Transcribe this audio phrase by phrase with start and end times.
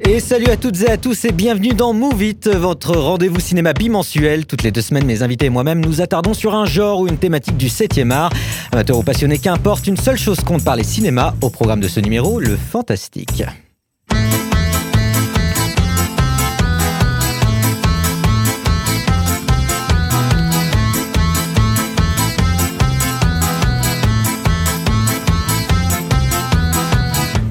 [0.00, 3.72] Et salut à toutes et à tous et bienvenue dans Move It, votre rendez-vous cinéma
[3.72, 4.44] bimensuel.
[4.44, 7.16] Toutes les deux semaines, mes invités et moi-même nous attardons sur un genre ou une
[7.16, 8.32] thématique du 7e art.
[8.72, 11.34] Amateur ou passionné, qu'importe, une seule chose compte par les cinémas.
[11.42, 13.44] Au programme de ce numéro, le fantastique.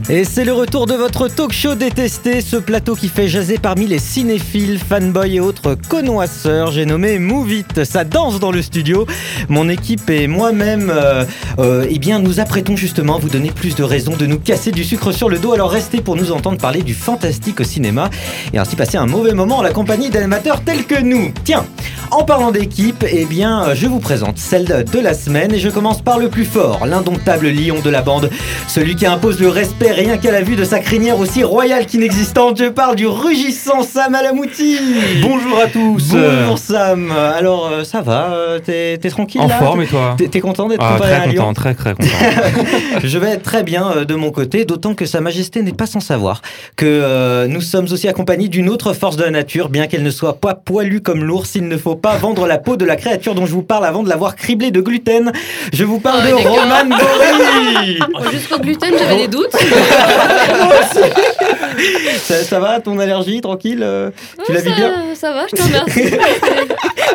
[0.10, 3.88] Et c'est le retour de votre talk show détesté, ce plateau qui fait jaser parmi
[3.88, 6.72] les cinéphiles, fanboys et autres connoisseurs.
[6.74, 9.08] J'ai nommé Move It, ça danse dans le studio.
[9.48, 11.24] Mon équipe et moi-même, euh,
[11.60, 14.72] euh, eh bien, nous apprêtons justement à vous donner plus de raisons de nous casser
[14.72, 15.54] du sucre sur le dos.
[15.54, 18.10] Alors restez pour nous entendre parler du fantastique au cinéma
[18.52, 21.32] et ainsi passer un mauvais moment en la compagnie d'animateurs tels que nous.
[21.46, 21.66] Tiens,
[22.12, 26.02] en parlant d'équipe, eh bien, je vous présente celle de la semaine et je commence
[26.02, 28.30] par le plus fort, l'indomptable lion de la bande,
[28.68, 32.58] celui qui impose le respect rien qu'à la vue de sa crinière aussi royale qu'inexistante.
[32.58, 34.78] Je parle du rugissant Sam Alamouti.
[35.22, 36.14] Bonjour à tous.
[36.14, 37.12] Bonjour Sam.
[37.12, 40.40] Alors euh, ça va euh, T'es t'es tranquille En là forme et toi T'es t'es
[40.40, 42.08] content d'être ah, comparé à Très Lyon content, très très content.
[43.04, 45.86] Je vais être très bien euh, de mon côté, d'autant que Sa Majesté n'est pas
[45.86, 46.42] sans savoir
[46.76, 50.12] que euh, nous sommes aussi accompagnés d'une autre force de la nature, bien qu'elle ne
[50.12, 51.56] soit pas poilue comme l'ours.
[51.56, 54.04] Il ne faut pas vendre la peau de la créature dont je vous parle avant
[54.04, 55.32] de l'avoir criblée de gluten.
[55.72, 56.50] Je vous parle Oh, de gars.
[56.50, 58.00] Roman Bory.
[58.32, 59.54] Jusqu'au gluten, j'avais des doutes.
[62.24, 64.10] ça, ça va, ton allergie, tranquille euh,
[64.46, 66.04] Tu Oh, la vis bien Ça va, je te remercie.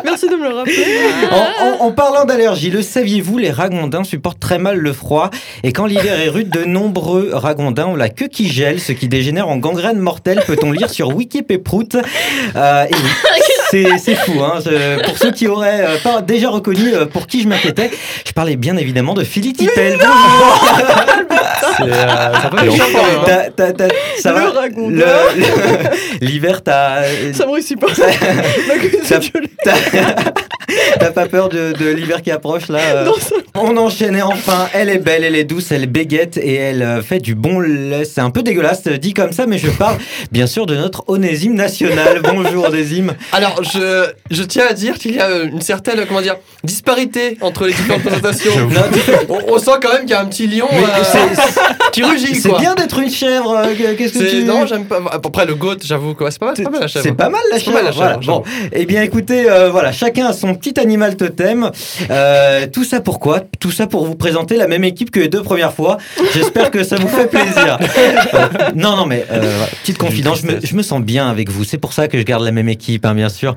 [0.03, 0.85] Merci de me le rappeler.
[1.31, 5.29] En, en- en parlant d'allergie, le saviez-vous, les ragondins supportent très mal le froid?
[5.63, 9.07] Et quand l'hiver est rude, de nombreux ragondins ont la queue qui gèle, ce qui
[9.07, 11.95] dégénère en gangrène mortelle, peut-on lire sur Wikipéprout.
[12.55, 12.85] Euh,
[13.71, 14.41] c'est, fou.
[14.43, 14.59] Hein.
[14.65, 17.91] Je- pour ceux qui auraient euh, pas déjà reconnu euh, pour qui je m'inquiétais,
[18.25, 19.61] je parlais bien évidemment de Philippe.
[19.75, 19.97] C'est,
[21.81, 22.49] euh, ça
[23.73, 23.87] t'as-
[24.19, 24.41] ça Le va
[26.21, 27.03] L'hiver, t'as...
[27.33, 27.87] Ça me réussit pas.
[29.63, 34.21] T'as- pas peur de, de l'hiver qui approche là euh Non, ça- On enchaîne et
[34.21, 37.59] enfin, elle est belle, elle est douce, elle béguette et elle euh, fait du bon
[37.59, 38.05] lait.
[38.05, 39.97] C'est un peu dégueulasse euh, dit comme ça, mais je parle
[40.31, 42.21] bien sûr de notre Onésime national.
[42.23, 43.13] Bonjour Onésime.
[43.33, 47.37] Alors, je, je tiens à dire qu'il y a euh, une certaine, comment dire, disparité
[47.41, 48.51] entre les différentes présentations.
[49.29, 52.35] On, on sent quand même qu'il y a un petit lion euh, c'est- qui rugit,
[52.35, 53.61] c'est bien d'être une chèvre.
[53.77, 54.43] que- Qu'est-ce que tu...
[54.43, 55.01] Non, j'aime pas.
[55.11, 56.31] Après, le goat, j'avoue, quoi.
[56.31, 57.03] C'est pas mal, c'est pas mal la chèvre.
[57.05, 57.73] C'est pas mal la chèvre.
[57.73, 58.17] mal, la chèvre, voilà.
[58.25, 61.71] Bon, eh bien écoutez, euh, voilà, chacun a son petit animal totem.
[62.09, 63.41] Euh, tout ça pourquoi?
[63.59, 65.97] Tout ça pour vous présenter la même équipe que les deux premières fois.
[66.33, 67.77] J'espère que ça vous fait plaisir.
[68.33, 71.63] Euh, non, non, mais euh, petite confidence, je me, je me sens bien avec vous.
[71.63, 73.55] C'est pour ça que je garde la même équipe, hein, bien sûr.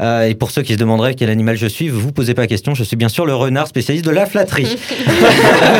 [0.00, 2.48] Euh, et pour ceux qui se demanderaient quel animal je suis, vous posez pas la
[2.48, 2.74] question.
[2.74, 4.76] Je suis bien sûr le renard spécialiste de la flatterie.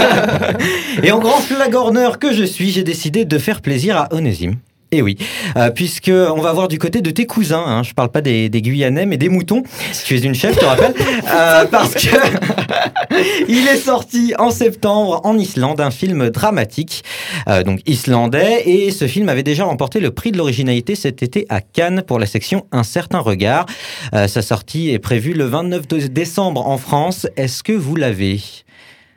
[1.03, 4.57] Et en grand flagorneur que je suis, j'ai décidé de faire plaisir à Onésime.
[4.95, 5.17] Et oui,
[5.57, 7.65] euh, puisque on va voir du côté de tes cousins.
[7.67, 9.63] Hein, je parle pas des, des Guyanais, mais des moutons.
[10.05, 10.93] Tu es une chef, je te rappelle,
[11.35, 12.09] Euh, parce que
[13.49, 17.05] il est sorti en septembre en Islande un film dramatique,
[17.49, 21.47] euh, donc islandais, et ce film avait déjà remporté le prix de l'originalité cet été
[21.49, 23.65] à Cannes pour la section Un certain regard.
[24.13, 27.27] Sa sortie est prévue le 29 de- décembre en France.
[27.37, 28.41] Est-ce que vous l'avez?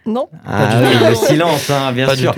[0.06, 0.28] Non.
[0.46, 1.06] ah oui, tout.
[1.10, 2.36] le silence, hein, bien Pas sûr.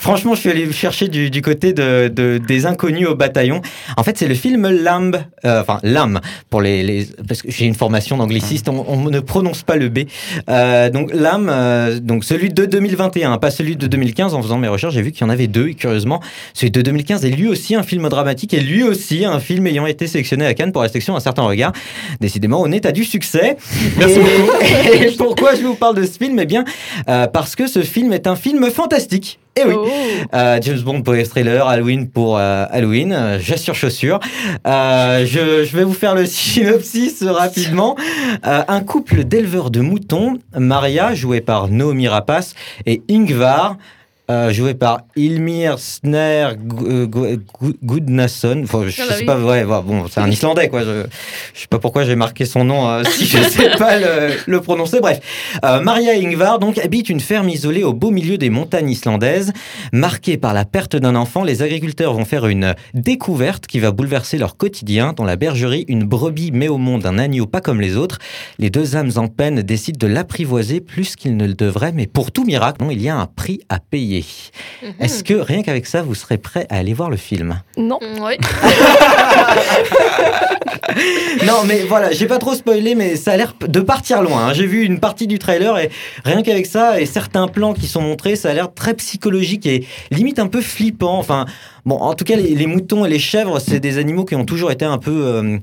[0.00, 3.60] franchement, je suis allé chercher du, du côté de, de- des inconnus au bataillon.
[3.96, 5.14] En fait, c'est le film Lamb,
[5.44, 6.18] euh, enfin Lamb
[6.50, 9.88] pour les, les parce que j'ai une formation d'angliciste, on, on ne prononce pas le
[9.88, 10.00] B.
[10.48, 14.34] Euh, donc Lamb, euh, donc celui de 2021, pas celui de 2015.
[14.34, 15.68] En faisant mes recherches, j'ai vu qu'il y en avait deux.
[15.68, 16.20] Et curieusement,
[16.52, 19.86] celui de 2015 est lui aussi un film dramatique et lui aussi un film ayant
[19.86, 21.72] été sélectionné à Cannes pour la section Un certain regard.
[22.20, 23.56] Décidément, on est à du succès.
[23.96, 26.38] Merci et, et pourquoi je vous parle de ce film?
[26.40, 26.64] Eh bien,
[27.08, 29.38] euh, parce que ce film est un film fantastique.
[29.56, 29.74] Eh oui.
[29.76, 29.88] Oh.
[30.34, 34.20] Euh, James Bond pour les thrillers, Halloween pour euh, Halloween, j'assure chaussures.
[34.66, 37.96] Euh, je, je vais vous faire le synopsis rapidement.
[38.42, 42.54] Un couple d'éleveurs de moutons, Maria, jouée par Naomi Rapace,
[42.86, 43.76] et Ingvar,
[44.30, 48.60] euh, joué par Ilmir Sner Gu- Gu- Gu- Gudnason.
[48.64, 49.24] Enfin, je Ah bah sais oui.
[49.26, 50.82] pas, ouais, ouais, bon, c'est un Islandais, quoi.
[50.84, 51.04] Je,
[51.54, 54.60] je sais pas pourquoi j'ai marqué son nom euh, si je sais pas le, le
[54.60, 55.00] prononcer.
[55.00, 55.20] Bref,
[55.64, 59.52] euh, Maria Ingvar donc habitent une ferme isolée au beau milieu des montagnes islandaises.
[59.92, 64.36] Marqués par la perte d'un enfant, les agriculteurs vont faire une découverte qui va bouleverser
[64.38, 65.14] leur quotidien.
[65.14, 68.18] Dans la bergerie, une brebis met au monde un agneau pas comme les autres.
[68.58, 72.30] Les deux âmes en peine décident de l'apprivoiser plus qu'ils ne le devraient, mais pour
[72.32, 74.17] tout miracle, non, il y a un prix à payer.
[74.82, 74.94] Mhm.
[75.00, 77.60] Est-ce que rien qu'avec ça, vous serez prêt à aller voir le film?
[77.76, 77.98] Non.
[78.00, 78.34] Mm, Oui.
[81.46, 84.48] Non, mais voilà, j'ai pas trop spoilé, mais ça a l'air de partir loin.
[84.48, 84.52] hein.
[84.54, 85.90] J'ai vu une partie du trailer et
[86.24, 89.86] rien qu'avec ça et certains plans qui sont montrés, ça a l'air très psychologique et
[90.10, 91.18] limite un peu flippant.
[91.18, 91.46] Enfin,
[91.84, 94.44] Bon, en tout cas, les, les moutons et les chèvres, c'est des animaux qui ont
[94.44, 95.58] toujours été un peu euh,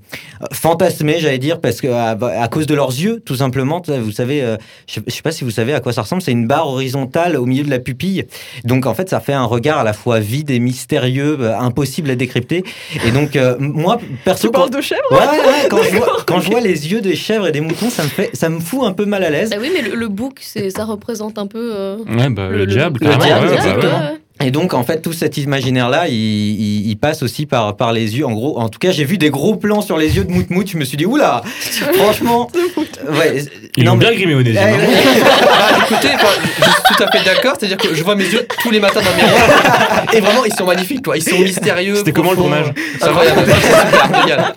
[0.51, 3.81] fantasmés, j'allais dire, parce que à, à cause de leurs yeux, tout simplement.
[3.87, 4.57] Vous savez, euh,
[4.87, 6.21] je, je sais pas si vous savez à quoi ça ressemble.
[6.21, 8.25] C'est une barre horizontale au milieu de la pupille.
[8.63, 12.09] Donc, en fait, ça fait un regard à la fois vide et mystérieux, euh, impossible
[12.09, 12.63] à décrypter.
[13.05, 15.95] Et donc, euh, moi, perso, Tu quand, parles de chèvre ouais, ouais, ouais, quand, je
[15.95, 18.49] vois, quand je vois les yeux des chèvres et des moutons, ça me fait, ça
[18.49, 19.49] me fout un peu mal à l'aise.
[19.49, 21.71] Bah oui, mais le, le bouc, c'est, ça représente un peu.
[21.75, 23.51] euh, Ouais, bah, le, diable, le carrément.
[23.51, 27.75] diable, ouais, Et donc, en fait, tout cet imaginaire-là, il, il- il passe aussi par,
[27.77, 28.25] par les yeux.
[28.25, 30.49] En gros, en tout cas, j'ai vu des gros plans sur les yeux de Mout
[30.49, 30.67] Mout.
[30.69, 31.41] Je me suis dit, oula,
[31.95, 32.51] franchement.
[33.17, 33.43] ouais,
[33.77, 34.51] Ils bien grimé au nez.
[34.53, 34.73] Eh, hein.
[34.77, 34.87] ouais.
[35.67, 36.09] Ah, écoutez,
[36.57, 37.55] je suis tout à fait d'accord.
[37.57, 40.05] C'est-à-dire que je vois mes yeux tous les matins dans le miroir.
[40.13, 41.15] Et vraiment, ils sont magnifiques, quoi.
[41.17, 41.95] Ils sont mystérieux.
[41.95, 42.73] C'était comment le tournage.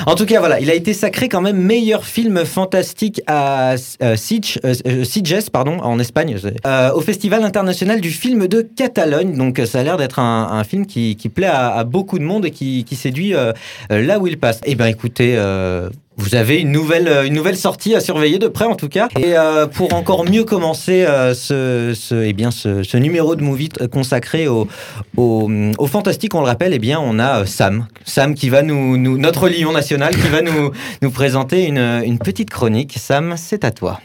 [0.07, 4.17] En tout cas, voilà, il a été sacré quand même meilleur film fantastique à euh,
[4.17, 6.37] Sitges, euh, euh, Sitges, pardon, en Espagne,
[6.67, 9.37] euh, au Festival international du film de Catalogne.
[9.37, 12.85] Donc, ça a l'air d'être un, film qui, plaît à, beaucoup de monde et qui,
[12.97, 13.53] séduit euh,
[13.93, 14.61] euh, là où il passe.
[14.65, 15.35] Eh ben, écoutez.
[15.37, 15.88] euh,
[16.20, 19.06] vous avez une nouvelle, une nouvelle sortie à surveiller de près en tout cas.
[19.20, 19.35] Et
[19.75, 21.94] pour encore mieux commencer ce,
[22.25, 24.67] eh bien, ce, numéro de Movie consacré au,
[25.17, 27.87] au, fantastique, on le rappelle, eh bien, on a Sam.
[28.05, 30.73] Sam qui va nous, notre lion national, qui va nous,
[31.03, 32.97] nous présenter une petite chronique.
[32.99, 34.00] Sam, c'est à toi.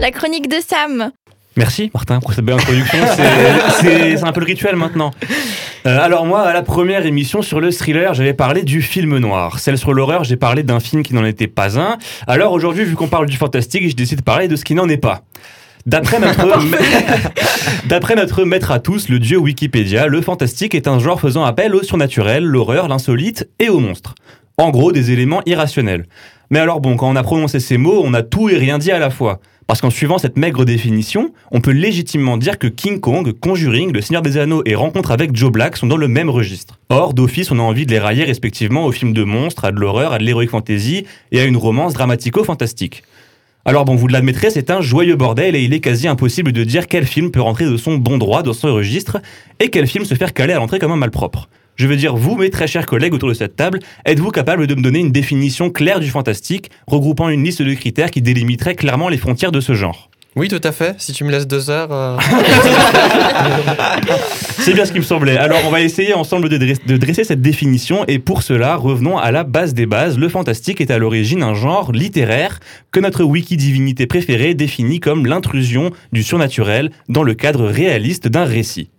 [0.00, 1.10] La chronique de Sam.
[1.56, 2.98] Merci Martin pour cette belle introduction.
[3.80, 5.10] C'est- un peu le rituel maintenant.
[5.86, 9.58] Euh, alors moi, à la première émission sur le thriller, j'avais parlé du film noir.
[9.58, 11.98] Celle sur l'horreur, j'ai parlé d'un film qui n'en était pas un.
[12.26, 14.88] Alors aujourd'hui, vu qu'on parle du fantastique, je décide de parler de ce qui n'en
[14.88, 15.22] est pas.
[15.86, 16.46] D'après notre,
[17.86, 21.74] d'après notre maître à tous, le dieu Wikipédia, le fantastique est un genre faisant appel
[21.74, 24.14] au surnaturel, l'horreur, l'insolite et aux monstres.
[24.60, 26.04] En gros, des éléments irrationnels.
[26.50, 28.90] Mais alors bon, quand on a prononcé ces mots, on a tout et rien dit
[28.90, 29.40] à la fois.
[29.66, 34.02] Parce qu'en suivant cette maigre définition, on peut légitimement dire que King Kong, Conjuring, Le
[34.02, 36.78] Seigneur des Anneaux et Rencontre avec Joe Black sont dans le même registre.
[36.90, 39.80] Or, d'office, on a envie de les railler respectivement aux films de monstres, à de
[39.80, 43.02] l'horreur, à de l'heroic fantasy et à une romance dramatico-fantastique.
[43.64, 46.86] Alors bon, vous l'admettrez, c'est un joyeux bordel et il est quasi impossible de dire
[46.86, 49.22] quel film peut rentrer de son bon droit dans ce registre
[49.58, 51.48] et quel film se faire caler à l'entrée comme un malpropre.
[51.80, 54.74] Je veux dire, vous, mes très chers collègues autour de cette table, êtes-vous capable de
[54.74, 59.08] me donner une définition claire du fantastique, regroupant une liste de critères qui délimiteraient clairement
[59.08, 60.10] les frontières de ce genre?
[60.36, 60.94] Oui, tout à fait.
[60.98, 61.88] Si tu me laisses deux heures.
[61.90, 62.18] euh,
[64.58, 65.38] C'est bien ce qui me semblait.
[65.38, 69.16] Alors, on va essayer ensemble de, dres- de dresser cette définition, et pour cela, revenons
[69.16, 70.18] à la base des bases.
[70.18, 72.60] Le fantastique est à l'origine un genre littéraire
[72.90, 78.44] que notre wiki divinité préférée définit comme l'intrusion du surnaturel dans le cadre réaliste d'un
[78.44, 78.90] récit.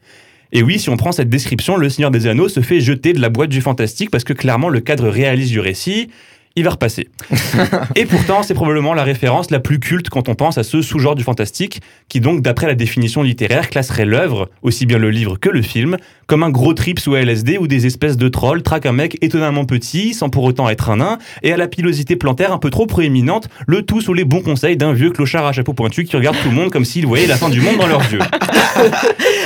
[0.51, 3.21] Et oui, si on prend cette description, le Seigneur des Anneaux se fait jeter de
[3.21, 6.09] la boîte du fantastique parce que clairement le cadre réaliste du récit,
[6.55, 7.09] il va repasser.
[7.95, 11.15] Et pourtant, c'est probablement la référence la plus culte quand on pense à ce sous-genre
[11.15, 15.49] du fantastique, qui donc, d'après la définition littéraire, classerait l'œuvre, aussi bien le livre que
[15.49, 18.91] le film, comme un gros trip sous LSD où des espèces de trolls traquent un
[18.91, 22.57] mec étonnamment petit, sans pour autant être un nain, et à la pilosité plantaire un
[22.57, 26.03] peu trop proéminente, le tout sous les bons conseils d'un vieux clochard à chapeau pointu
[26.03, 28.19] qui regarde tout le monde comme s'il voyait la fin du monde dans leurs yeux.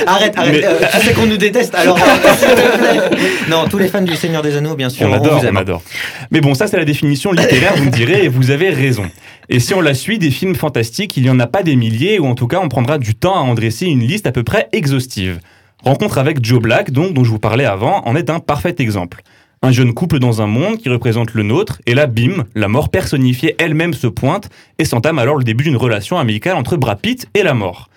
[0.06, 0.52] Arrête, arrête.
[0.52, 3.10] Mais- euh, tu sais qu'on nous déteste, alors euh.
[3.50, 5.56] Non, tous les fans du Seigneur des Anneaux, bien sûr, On on, adore, vous on
[5.56, 5.82] adore.
[6.30, 9.10] Mais bon, ça c'est la définition littéraire, vous me direz, et vous avez raison.
[9.48, 12.18] Et si on la suit, des films fantastiques, il n'y en a pas des milliers,
[12.18, 14.42] ou en tout cas on prendra du temps à en dresser une liste à peu
[14.42, 15.40] près exhaustive.
[15.84, 19.22] Rencontre avec Joe Black, donc, dont je vous parlais avant, en est un parfait exemple.
[19.62, 22.90] Un jeune couple dans un monde qui représente le nôtre, et là, bim, la mort
[22.90, 24.48] personnifiée elle-même se pointe,
[24.78, 27.88] et s'entame alors le début d'une relation amicale entre Brad Pitt et la mort.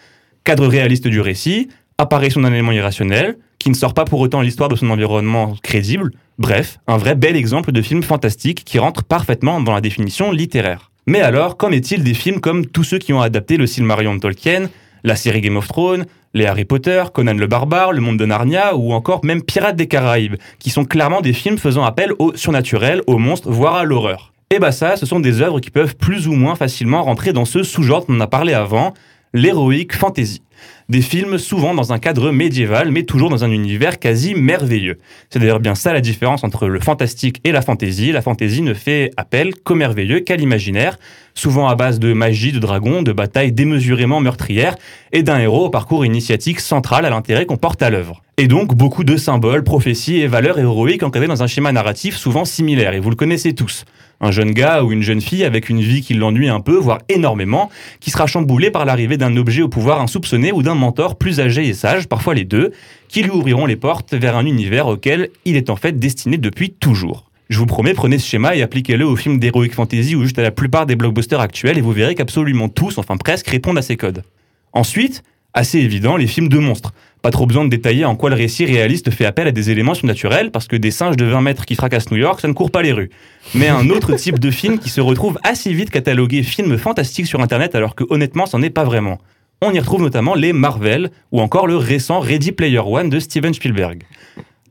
[0.44, 4.70] Cadre réaliste du récit, apparition d'un élément irrationnel, qui ne sort pas pour autant l'histoire
[4.70, 9.62] de son environnement crédible, bref, un vrai bel exemple de film fantastique qui rentre parfaitement
[9.62, 10.92] dans la définition littéraire.
[11.06, 14.20] Mais alors, qu'en est-il des films comme tous ceux qui ont adapté le Silmarillion de
[14.20, 14.70] Tolkien,
[15.04, 18.76] la série Game of Thrones, les Harry Potter, Conan le Barbare, Le Monde de Narnia
[18.76, 23.02] ou encore même Pirates des Caraïbes, qui sont clairement des films faisant appel au surnaturel,
[23.08, 24.34] aux monstres, voire à l'horreur.
[24.52, 27.46] Et bah ça, ce sont des œuvres qui peuvent plus ou moins facilement rentrer dans
[27.46, 28.94] ce sous-genre dont on a parlé avant,
[29.34, 30.42] l'héroïque fantasy.
[30.90, 34.98] Des films souvent dans un cadre médiéval, mais toujours dans un univers quasi merveilleux.
[35.30, 38.12] C'est d'ailleurs bien ça la différence entre le fantastique et la fantaisie.
[38.12, 40.98] La fantaisie ne fait appel qu'au merveilleux, qu'à l'imaginaire,
[41.36, 44.76] souvent à base de magie, de dragons, de batailles démesurément meurtrières,
[45.12, 48.22] et d'un héros au parcours initiatique central à l'intérêt qu'on porte à l'œuvre.
[48.42, 52.46] Et donc beaucoup de symboles, prophéties et valeurs héroïques encadrées dans un schéma narratif souvent
[52.46, 53.84] similaire, et vous le connaissez tous.
[54.22, 57.00] Un jeune gars ou une jeune fille avec une vie qui l'ennuie un peu, voire
[57.10, 57.70] énormément,
[58.00, 61.68] qui sera chamboulé par l'arrivée d'un objet au pouvoir insoupçonné ou d'un mentor plus âgé
[61.68, 62.72] et sage, parfois les deux,
[63.10, 66.72] qui lui ouvriront les portes vers un univers auquel il est en fait destiné depuis
[66.72, 67.30] toujours.
[67.50, 70.44] Je vous promets, prenez ce schéma et appliquez-le aux films d'heroic fantasy ou juste à
[70.44, 73.98] la plupart des blockbusters actuels et vous verrez qu'absolument tous, enfin presque, répondent à ces
[73.98, 74.24] codes.
[74.72, 76.94] Ensuite, assez évident, les films de monstres.
[77.22, 79.94] Pas trop besoin de détailler en quoi le récit réaliste fait appel à des éléments
[79.94, 82.72] surnaturels, parce que des singes de 20 mètres qui fracassent New York, ça ne court
[82.72, 83.10] pas les rues.
[83.56, 87.42] Mais un autre type de film qui se retrouve assez vite catalogué film fantastique sur
[87.42, 89.18] Internet, alors que honnêtement, c'en est pas vraiment.
[89.62, 93.54] On y retrouve notamment les Marvel, ou encore le récent Ready Player One de Steven
[93.54, 94.04] Spielberg.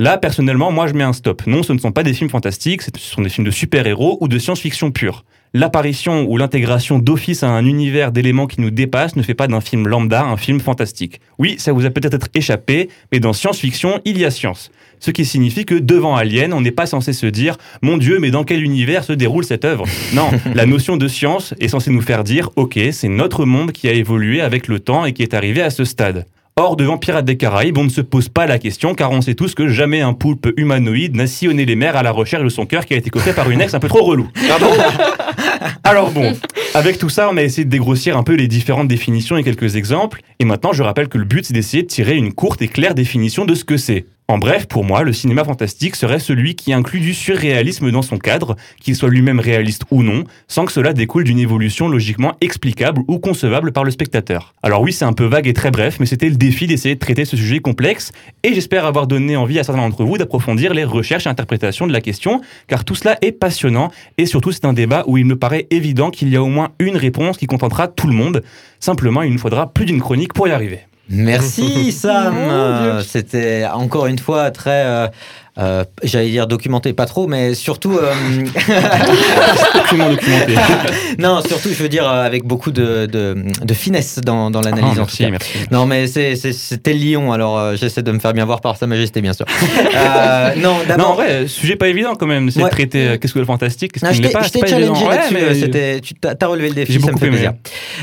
[0.00, 1.42] Là, personnellement, moi je mets un stop.
[1.48, 4.28] Non, ce ne sont pas des films fantastiques, ce sont des films de super-héros ou
[4.28, 5.24] de science-fiction pure.
[5.54, 9.60] L'apparition ou l'intégration d'office à un univers d'éléments qui nous dépassent ne fait pas d'un
[9.60, 11.20] film lambda un film fantastique.
[11.38, 14.70] Oui, ça vous a peut-être échappé, mais dans science-fiction, il y a science.
[15.00, 18.30] Ce qui signifie que devant Alien, on n'est pas censé se dire Mon Dieu, mais
[18.30, 19.84] dans quel univers se déroule cette œuvre?
[20.14, 23.88] Non, la notion de science est censée nous faire dire Ok, c'est notre monde qui
[23.88, 26.24] a évolué avec le temps et qui est arrivé à ce stade.
[26.60, 29.36] Or, devant Pirates des Caraïbes, on ne se pose pas la question car on sait
[29.36, 32.66] tous que jamais un poulpe humanoïde n'a sillonné les mers à la recherche de son
[32.66, 34.28] cœur qui a été coffré par une ex un peu trop relou.
[35.84, 36.32] Alors bon,
[36.74, 39.76] avec tout ça, on a essayé de dégrossir un peu les différentes définitions et quelques
[39.76, 40.20] exemples.
[40.40, 42.96] Et maintenant, je rappelle que le but, c'est d'essayer de tirer une courte et claire
[42.96, 44.06] définition de ce que c'est.
[44.30, 48.18] En bref, pour moi, le cinéma fantastique serait celui qui inclut du surréalisme dans son
[48.18, 53.00] cadre, qu'il soit lui-même réaliste ou non, sans que cela découle d'une évolution logiquement explicable
[53.08, 54.52] ou concevable par le spectateur.
[54.62, 57.00] Alors oui, c'est un peu vague et très bref, mais c'était le défi d'essayer de
[57.00, 60.84] traiter ce sujet complexe, et j'espère avoir donné envie à certains d'entre vous d'approfondir les
[60.84, 64.74] recherches et interprétations de la question, car tout cela est passionnant, et surtout c'est un
[64.74, 67.88] débat où il me paraît évident qu'il y a au moins une réponse qui contentera
[67.88, 68.42] tout le monde.
[68.78, 70.80] Simplement, il nous faudra plus d'une chronique pour y arriver.
[71.08, 72.34] Merci Sam.
[72.36, 75.10] Euh, C'était encore une fois très,
[75.58, 78.12] euh, j'allais dire documenté, pas trop, mais surtout, euh,
[79.74, 80.26] documenté.
[81.18, 84.70] non, surtout, je veux dire euh, avec beaucoup de, de, de finesse dans, dans Ah,
[84.70, 84.84] l'analyse.
[84.90, 85.30] en tout merci, cas.
[85.30, 85.52] merci.
[85.70, 88.76] Non, mais c'est- c'est- c'était Lyon, alors euh, j'essaie de me faire bien voir par
[88.76, 89.46] Sa Majesté, bien sûr.
[89.94, 92.50] Euh, non, Non, en vrai, sujet pas évident quand même.
[92.50, 92.64] C'est Ouais.
[92.66, 94.42] de traiter euh, qu'est-ce que le fantastique, qu'est-ce Non, qui je ne l'est t'ai pas.
[94.44, 94.94] je c'est t'ai pas évident.
[94.94, 95.34] challengé Ouais, là-dessus.
[95.48, 97.36] mais c'était- Tu t'as relevé le défi, J'ai ça me fait aimé.
[97.36, 97.52] plaisir.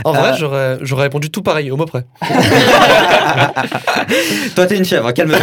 [0.04, 2.06] En vrai, Euh, j'aurais, j'aurais répondu tout pareil, au mot près.
[4.56, 5.40] Toi, t'es une chèvre, calme-toi.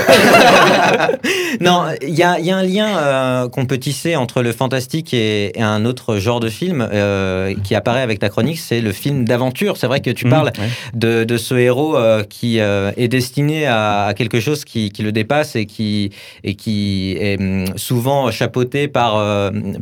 [1.60, 4.52] non, il y a, il y a un lien euh, qu'on peut tisser entre le
[4.52, 8.80] fantastique et, et un autre genre de film euh, qui apparaît avec ta chronique, c'est
[8.80, 9.76] le film d'aventure.
[9.76, 10.68] C'est vrai que tu Mmh, parles ouais.
[10.94, 15.12] de, de ce héros euh, qui est destiné à, à quelque chose qui, qui le
[15.12, 16.10] dépasse et qui,
[16.44, 19.14] et qui est hum, souvent chapeauté par,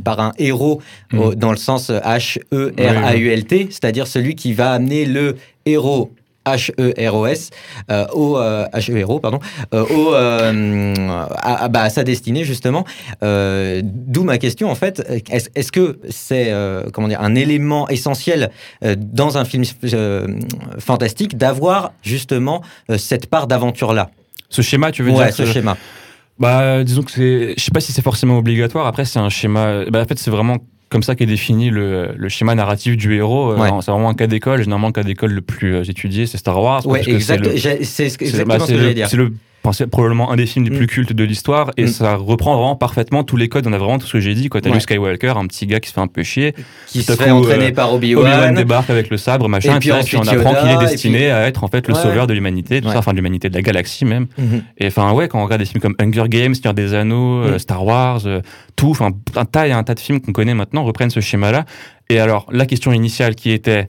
[0.04, 0.80] par un héros
[1.12, 1.18] Mm.
[1.18, 5.36] au- dans le sens H-E-R-A-U-L-T, c'est-à-dire celui qui va amener le
[5.66, 6.12] héros
[6.46, 7.50] H-E-R-O-S,
[7.90, 9.38] euh, au euh, H-E-R-O, pardon,
[9.74, 10.94] euh, au, euh,
[11.36, 12.84] à, à- bah, à sa destinée justement.
[13.22, 15.02] Euh, D'où ma question en fait,
[15.54, 18.50] est-ce que c'est euh, comment dire un élément essentiel
[18.84, 20.26] euh, dans un film euh,
[20.78, 24.10] fantastique d'avoir justement euh, cette part d'aventure là
[24.48, 25.76] Ce schéma, tu veux Ouais, dire ce que- schéma.
[26.38, 27.54] Bah, disons que c'est.
[27.58, 28.86] Je sais pas si c'est forcément obligatoire.
[28.86, 29.84] Après, c'est un schéma.
[29.90, 30.56] Bah, en fait, c'est vraiment
[30.90, 33.52] comme ça qu'est défini le, le schéma narratif du héros.
[33.52, 33.70] Euh, Ouais.
[33.80, 34.60] C'est vraiment un cas d'école.
[34.62, 36.86] Généralement, le cas d'école le plus euh, étudié, c'est Star Wars.
[36.86, 37.46] Ouais, c'est exact.
[37.46, 39.08] le- C'est exactement bah, ce que le- dire.
[39.08, 39.32] C'est le.
[39.70, 40.76] Enfin, c'est probablement un des films les Mm.
[40.78, 41.88] plus cultes de l'histoire et Mm.
[41.88, 43.66] ça reprend vraiment parfaitement tous les codes.
[43.66, 44.48] On a vraiment tout ce que j'ai dit.
[44.48, 44.74] Quand t'as Ouais.
[44.74, 46.54] Luke Skywalker, un petit gars qui se fait un peu chier,
[46.86, 48.54] Qui se fait entraîner euh, par Obi-Wan Obi-Wan.
[48.54, 50.74] débarque avec le sabre, machin, Et et puis puis, puis on ensuite apprend qu'il est
[50.74, 52.00] et destiné puis- à être en fait le Ouais.
[52.02, 52.92] sauveur de l'humanité, tout Ouais.
[52.92, 54.26] ça, enfin de l'humanité de la galaxie même.
[54.38, 54.62] Mhm.
[54.78, 57.54] Et enfin, ouais, quand on regarde des films comme Hunger Games, Seigneur des Anneaux, euh,
[57.54, 57.58] Mm.
[57.58, 58.40] Star Wars, euh,
[58.76, 61.64] tout, enfin, un tas et un tas de films qu'on connaît maintenant reprennent ce schéma-là.
[62.08, 63.88] Et alors, la question initiale qui était,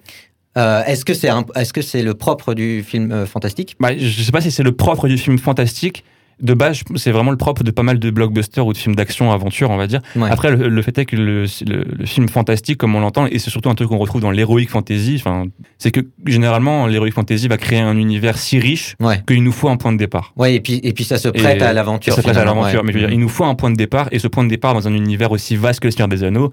[0.57, 3.75] Euh, Est-ce que c'est est-ce que c'est le propre du film euh, fantastique?
[3.79, 6.03] Bah, je sais pas si c'est le propre du film fantastique.
[6.41, 9.31] De base, c'est vraiment le propre de pas mal de blockbusters ou de films d'action,
[9.31, 10.01] aventure, on va dire.
[10.15, 10.27] Ouais.
[10.31, 13.37] Après, le, le fait est que le, le- le film fantastique, comme on l'entend, et
[13.37, 15.43] c'est surtout un truc qu'on retrouve dans l'heroic fantasy, enfin,
[15.77, 19.21] c'est que généralement, l'heroic fantasy va créer un univers si riche Ouais.
[19.27, 20.33] qu'il nous faut un point de départ.
[20.35, 22.15] Ouais, et puis, et puis ça se prête Et- à l'aventure.
[22.15, 22.79] Ça prête à l'aventure.
[22.79, 22.85] ouais.
[22.87, 24.49] Mais je veux dire, il nous faut un point de départ, et ce point de
[24.49, 26.51] départ dans un univers aussi vaste que le Seigneur des Anneaux,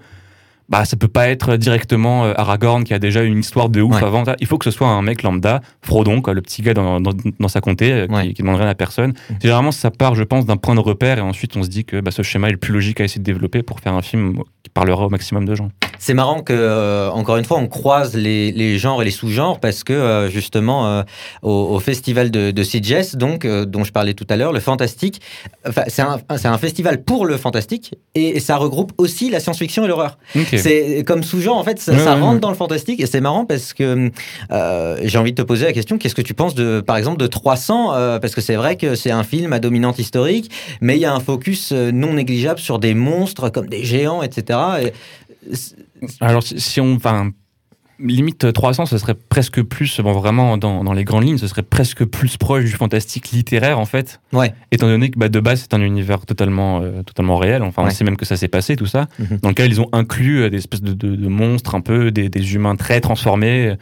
[0.69, 3.95] bah, ça peut pas être directement euh, Aragorn qui a déjà une histoire de ouf
[3.95, 4.03] Ouais.
[4.03, 4.23] avant.
[4.39, 7.11] Il faut que ce soit un mec lambda, Frodon, quoi, le petit gars dans, dans,
[7.39, 8.33] dans sa comté, euh, qui, Ouais.
[8.33, 9.13] qui demande rien à personne.
[9.41, 11.99] Généralement, ça part, je pense, d'un point de repère, et ensuite on se dit que
[12.01, 14.37] bah, ce schéma est le plus logique à essayer de développer pour faire un film
[14.63, 15.69] qui parlera au maximum de gens.
[16.01, 19.59] C'est marrant que, euh, encore une fois, on croise les, les genres et les sous-genres
[19.59, 21.03] parce que, euh, justement, euh,
[21.41, 25.19] au, au festival de, de Sitges, donc, dont je parlais tout à l'heure, le fantastique,
[25.67, 26.01] enfin, c'est
[26.47, 30.17] un, festival pour le fantastique et ça regroupe aussi la science-fiction et l'horreur.
[30.37, 30.57] Ok.
[30.61, 32.39] C'est comme sous-genre, en fait, ça, Ouais, ça ouais, rentre ouais.
[32.39, 34.11] dans le fantastique et c'est marrant parce que
[34.51, 37.17] euh, j'ai envie de te poser la question qu'est-ce que tu penses de, par exemple,
[37.17, 40.51] de 300 euh, Parce que c'est vrai que c'est un film à dominante historique,
[40.81, 44.21] mais il y a un focus euh, non négligeable sur des monstres comme des géants,
[44.21, 44.59] etc.
[44.83, 44.93] Et
[46.19, 46.95] Alors, si, si on.
[46.95, 47.31] Enfin.
[48.03, 51.47] Limite euh, 300, ce serait presque plus, bon, vraiment dans, dans les grandes lignes, ce
[51.47, 54.21] serait presque plus proche du fantastique littéraire en fait.
[54.33, 54.53] Ouais.
[54.71, 57.89] Étant donné que bah, de base c'est un univers totalement, euh, totalement réel, enfin on
[57.89, 59.39] sait même que ça s'est passé tout ça, Mhm.
[59.41, 62.29] dans lequel ils ont inclus euh, des espèces de, de- de monstres un peu, des,
[62.29, 63.75] des humains très transformés.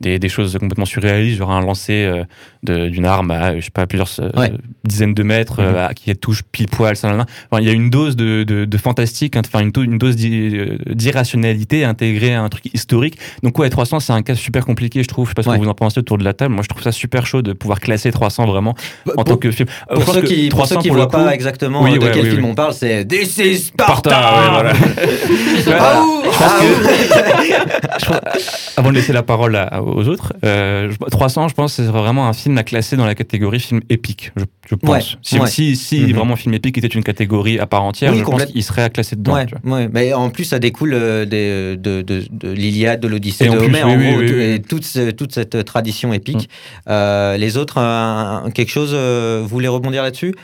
[0.00, 2.24] Des, des choses complètement surréalistes, genre un lancer euh,
[2.62, 4.50] de- d'une arme à, je sais pas, plusieurs euh, Ouais.
[4.82, 7.26] dizaines de mètres, euh, à- qui touche pile poil, ça, nan.
[7.50, 10.56] Enfin, il y a une dose de, de, de fantastique, hein, enfin une, dose d'i-
[10.86, 13.18] d'irrationalité intégrée à un truc historique.
[13.42, 15.26] Donc ouais, 300 c'est un cas super compliqué, je trouve.
[15.26, 15.58] Je sais pas ce Ouais.
[15.58, 16.54] que vous en pensez autour de la table.
[16.54, 18.74] Moi, je trouve ça super chaud de pouvoir classer 300 vraiment
[19.06, 19.68] en Pour- tant que film.
[19.90, 21.98] Je Pour ceux que qui, pour ceux 300 qui le voient pas coup- exactement Oui,
[21.98, 22.50] de ouais, quel oui, film oui.
[22.52, 24.10] on parle, c'est This is Sparta.
[24.10, 24.72] Sparta, ouais, voilà.
[25.66, 26.00] Voilà.
[26.24, 31.10] Je pense que- je pense- avant de laisser la parole à- aux autres, euh, je-
[31.10, 34.44] 300, je pense, c'est vraiment un film à classer dans la catégorie film épique, je,
[34.68, 34.90] je pense.
[34.90, 35.46] Ouais, si ouais.
[35.48, 36.12] si, si Mhm.
[36.14, 38.88] vraiment film épique était une catégorie à part entière, Oui, je pense qu'il serait à
[38.88, 39.34] classer dedans.
[39.34, 39.76] Ouais, tu vois.
[39.78, 39.88] ouais.
[39.92, 43.86] Mais en plus, ça découle euh, des- de, de, de l'Iliade, de l'Odyssée de Homère,
[43.86, 44.42] oui, en oui, gros, oui, tout- oui.
[44.42, 46.48] et toute, ce- toute cette tradition épique.
[46.88, 50.34] Euh, les autres, euh, quelque chose, euh, vous voulez rebondir là-dessus?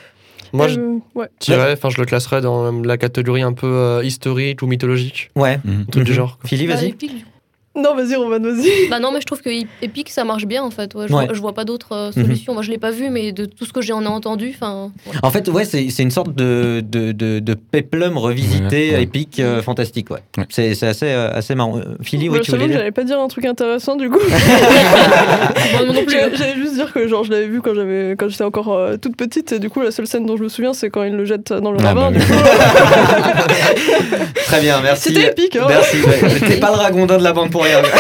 [0.52, 0.78] Moi, je
[1.14, 1.26] ouais.
[1.40, 5.58] dirais, enfin, je le classerais dans la catégorie un peu euh, historique ou mythologique, Ouais.
[5.68, 6.16] Un truc du Mhm.
[6.16, 6.38] genre.
[6.38, 6.48] quoi.
[6.48, 6.94] Philly, Bah, vas-y.
[7.76, 7.82] Epic.
[7.84, 8.88] Non, vas-y, Roman, vas-y.
[8.88, 9.50] Bah non, mais je trouve que
[9.82, 10.94] Epic ça marche bien en fait.
[10.94, 11.26] Ouais, je, Ouais.
[11.26, 12.22] vois, je vois pas d'autres euh, Mhm.
[12.24, 12.54] solutions.
[12.54, 14.90] Moi je l'ai pas vu, mais de tout ce que j'en ai entendu, enfin.
[15.06, 15.12] ouais.
[15.22, 19.02] En fait, ouais, c'est une sorte de, de, de, de peplum revisité, Ouais, ouais.
[19.02, 20.10] épique, euh, fantastique.
[20.10, 20.20] Ouais.
[20.38, 20.44] Ouais.
[20.48, 21.78] C'est c'est assez, euh, assez marrant.
[21.78, 24.18] Euh, Philly, oui, Moi, tu voulais j'allais pas dire un truc intéressant du coup.
[26.08, 28.96] J'allais j'allais juste dire que genre je l'avais vu quand j'avais quand j'étais encore euh,
[28.96, 31.14] toute petite et du coup la seule scène dont je me souviens c'est quand il
[31.14, 32.10] le jette dans le Ah, ravin.
[32.10, 32.26] bah du oui.
[32.26, 32.42] coup.
[34.46, 35.08] Très bien, merci.
[35.14, 35.66] C'était épique, hein.
[35.68, 35.96] Merci.
[36.02, 36.40] ouais.
[36.48, 37.82] T'es pas le ragondin de la bande pour rien.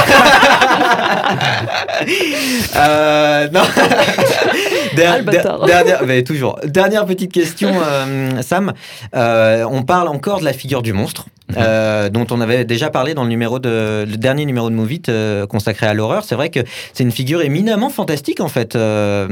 [2.76, 3.62] Euh, non.
[4.96, 6.58] Der- Ah, der- dernière, mais toujours.
[6.64, 8.72] Dernière petite question, euh, Sam.
[9.14, 11.26] Euh, on parle encore de la figure du monstre,
[11.56, 15.02] euh, dont on avait déjà parlé dans le numéro de le dernier numéro de Movie
[15.08, 16.24] euh, consacré à l'horreur.
[16.24, 16.60] C'est vrai que
[16.92, 19.28] c'est une figure éminemment fantastique en fait, euh,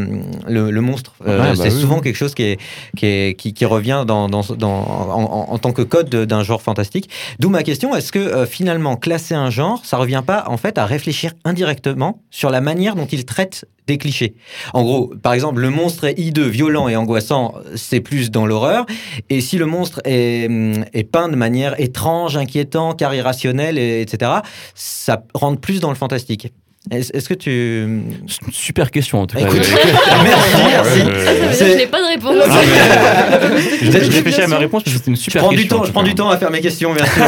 [0.48, 1.14] le, le monstre.
[1.26, 2.02] Euh, Ouais, bah c'est oui, souvent oui.
[2.02, 2.58] quelque chose qui, est,
[2.96, 6.24] qui, est- qui, qui revient dans, dans, dans- en, en- en tant que code de-
[6.24, 7.10] d'un genre fantastique.
[7.40, 10.78] D'où ma question est-ce que euh, finalement classer un genre, ça revient pas en fait
[10.78, 14.34] à réfléchir indirectement sur la manière dont il traite des clichés
[14.72, 18.86] En gros, par exemple, le monstre est hideux, violent et angoissant, c'est plus dans l'horreur.
[19.30, 24.00] Et si le monstre est, hum, est peint de manière étrange, inquiétant, car irrationnelle, et-
[24.00, 24.30] etc.,
[24.74, 26.52] ça rentre plus dans le fantastique.
[26.90, 28.02] Est-ce que tu...
[28.28, 29.44] C'est une super question en tout cas.
[29.46, 29.64] Écoute, Euh,
[30.22, 31.00] merci, merci.
[31.00, 32.34] ouais, ouais, Ça veut dire que C'est- je n'ai pas de réponse.
[32.44, 35.42] Ah, mais- Je êtes- je réfléchis à ma réponse parce que c'était une Je super
[35.42, 35.76] prends du question.
[35.78, 37.24] temps, en je prends du temps à faire mes questions, bien sûr.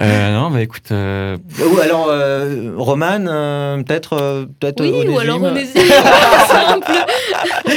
[0.00, 1.36] Euh, non, bah écoute, euh,
[1.72, 4.44] ou alors, euh, Roman, euh, peut-être euh,
[4.80, 5.10] Oui, Onésime.
[5.14, 5.72] ou alors Onésime.
[6.48, 6.92] simple.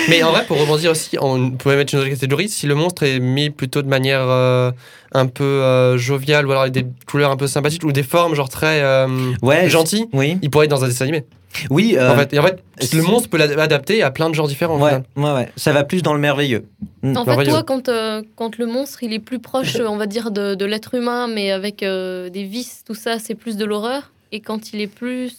[0.09, 2.47] Mais en vrai, pour rebondir aussi, on pourrait mettre une autre catégorie.
[2.49, 4.71] Si le monstre est mis plutôt de manière euh,
[5.13, 8.33] un peu euh, joviale, ou alors avec des couleurs un peu sympathiques, ou des formes
[8.35, 9.07] genre très euh,
[9.41, 11.25] Ouais, gentilles, Oui, il pourrait être dans un dessin animé.
[11.69, 11.95] oui.
[11.97, 14.47] euh, En fait, et en fait si- le monstre peut l'adapter à plein de genres
[14.47, 14.79] différents.
[14.79, 15.49] ouais, ouais, ouais.
[15.57, 16.65] Ça va plus dans le merveilleux.
[17.03, 17.17] Mm.
[17.17, 17.51] En fait, Merveilleux.
[17.51, 20.65] toi, quand, euh, quand le monstre il est plus proche, on va dire, de, de
[20.65, 24.11] l'être humain, mais avec euh, des vices, tout ça, c'est plus de l'horreur?
[24.31, 25.33] Et quand il est plus.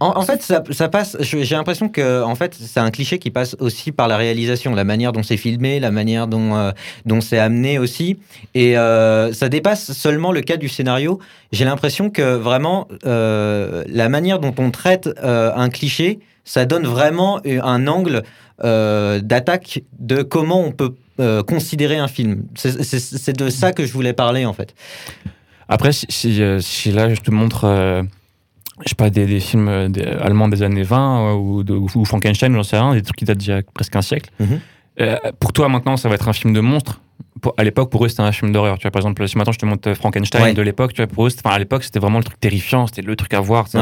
[0.00, 1.16] En, en fait, ça, ça passe.
[1.20, 4.84] J'ai l'impression que, en fait, c'est un cliché qui passe aussi par la réalisation, la
[4.84, 6.72] manière dont c'est filmé, la manière dont euh,
[7.04, 8.18] dont c'est amené aussi,
[8.54, 11.20] et euh, ça dépasse seulement le cas du scénario.
[11.52, 16.86] J'ai l'impression que vraiment euh, la manière dont on traite euh, un cliché, ça donne
[16.86, 18.22] vraiment un angle
[18.64, 22.44] euh, d'attaque de comment on peut euh, considérer un film.
[22.54, 24.74] C'est- de ça que je voulais parler en fait.
[25.68, 28.02] Après, si, si, si là, je te montre, euh,
[28.84, 31.74] je sais pas, des, des films euh, des- allemands des années 20 euh, ou, de,
[31.74, 34.30] ou Frankenstein, j'en sais rien, des trucs qui datent d'il y a presque un siècle.
[34.40, 34.60] Mhm.
[35.00, 37.00] Euh, pour toi, maintenant, ça va être un film de monstre?
[37.40, 38.76] Pour- à l'époque, pour eux, c'était un film d'horreur.
[38.78, 40.52] Tu vois, par exemple, si maintenant je te montre Frankenstein Ouais.
[40.54, 43.16] de l'époque, tu vois, pour eux, à l'époque, c'était vraiment le truc terrifiant, c'était le
[43.16, 43.66] truc à voir.
[43.74, 43.80] Ouais.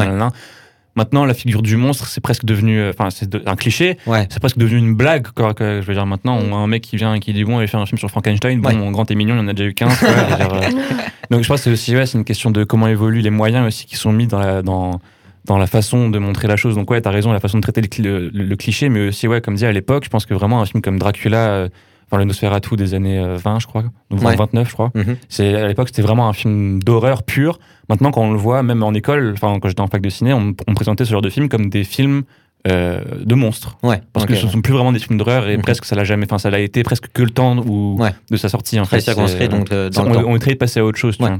[0.99, 3.97] Maintenant, la figure du monstre, c'est presque devenu, euh, enfin, c'est de- un cliché.
[4.07, 4.27] Ouais.
[4.31, 5.29] C'est presque devenu une blague.
[5.29, 7.45] Quoi, que, je veux dire, maintenant, on a un mec qui vient et qui dit
[7.45, 8.61] bon, allez faire un film sur Frankenstein.
[8.61, 8.75] Bon, Ouais.
[8.75, 9.97] mon grand et mignon, il y en a déjà eu 15.
[9.97, 10.61] quoi, je veux dire, euh,
[11.31, 13.65] donc je pense que c'est aussi ouais, c'est une question de comment évoluent les moyens
[13.67, 15.01] aussi qui sont mis dans la, dans,
[15.45, 16.75] dans la façon de montrer la chose.
[16.75, 19.29] Donc ouais, t'as raison, la façon de traiter le, cli- le- le cliché, mais aussi
[19.29, 21.69] ouais, comme dit à l'époque, je pense que vraiment un film comme Dracula, euh,
[22.11, 24.35] enfin le Nosferatu des années euh, 20, je crois, donc Ouais.
[24.37, 24.91] 29, je crois.
[24.95, 25.17] Mhm.
[25.29, 27.59] C'est à l'époque c'était vraiment un film d'horreur pur.
[27.89, 30.33] Maintenant quand on le voit, même en école, enfin quand j'étais en fac de ciné,
[30.33, 32.23] on, on présentait ce genre de film comme des films
[32.67, 33.79] euh, de monstres.
[33.85, 34.01] Ouais.
[34.13, 34.31] Parce ok.
[34.31, 35.63] que ce sont plus vraiment des films d'horreur et Mhm.
[35.63, 37.99] presque ça l'a jamais, enfin ça l'a été presque que le temps où,
[38.31, 39.03] de sa sortie en très fait.
[39.05, 40.29] circonscrit donc euh, c'est- dans le on, temps.
[40.29, 41.17] on est très passé à autre chose.
[41.17, 41.39] tu vois.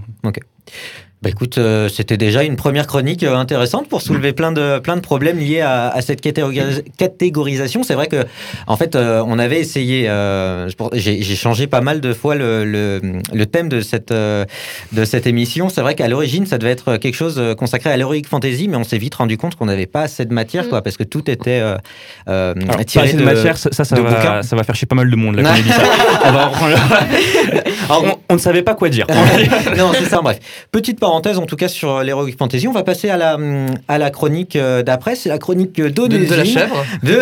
[1.21, 4.95] Bah écoute, euh, c'était déjà une première chronique euh, intéressante pour soulever plein de, plein
[4.95, 7.83] de problèmes liés à, à cette catégorisa- catégorisation.
[7.83, 8.25] C'est vrai que,
[8.69, 13.01] en fait, euh, on avait essayé, euh, j'ai changé pas mal de fois le, le,
[13.33, 14.45] le thème de cette, euh,
[14.93, 15.69] de cette émission.
[15.69, 18.85] C'est vrai qu'à l'origine, ça devait être quelque chose consacré à l'heroic fantasy, mais on
[18.85, 20.69] s'est vite rendu compte qu'on n'avait pas assez de matière, Mm.
[20.69, 21.77] quoi, parce que tout était euh,
[22.29, 24.77] euh, Alors, pas tiré de, de matière, ça, ça, ça de va, ça va faire
[24.77, 25.83] chier pas mal de monde là, quand on dit ça.
[26.27, 29.07] On, va reprendre le- Alors, on, on ne savait pas quoi dire.
[29.77, 30.39] non, c'est ça, bref.
[30.71, 32.69] Petite parenthèse, en tout cas, sur l'Heroic Fantasy.
[32.69, 35.17] On va passer à la, hum, à la chronique euh, d'après.
[35.17, 36.27] C'est la chronique De, d'Onésime.
[36.29, 36.85] de la chèvre.
[37.03, 37.21] De-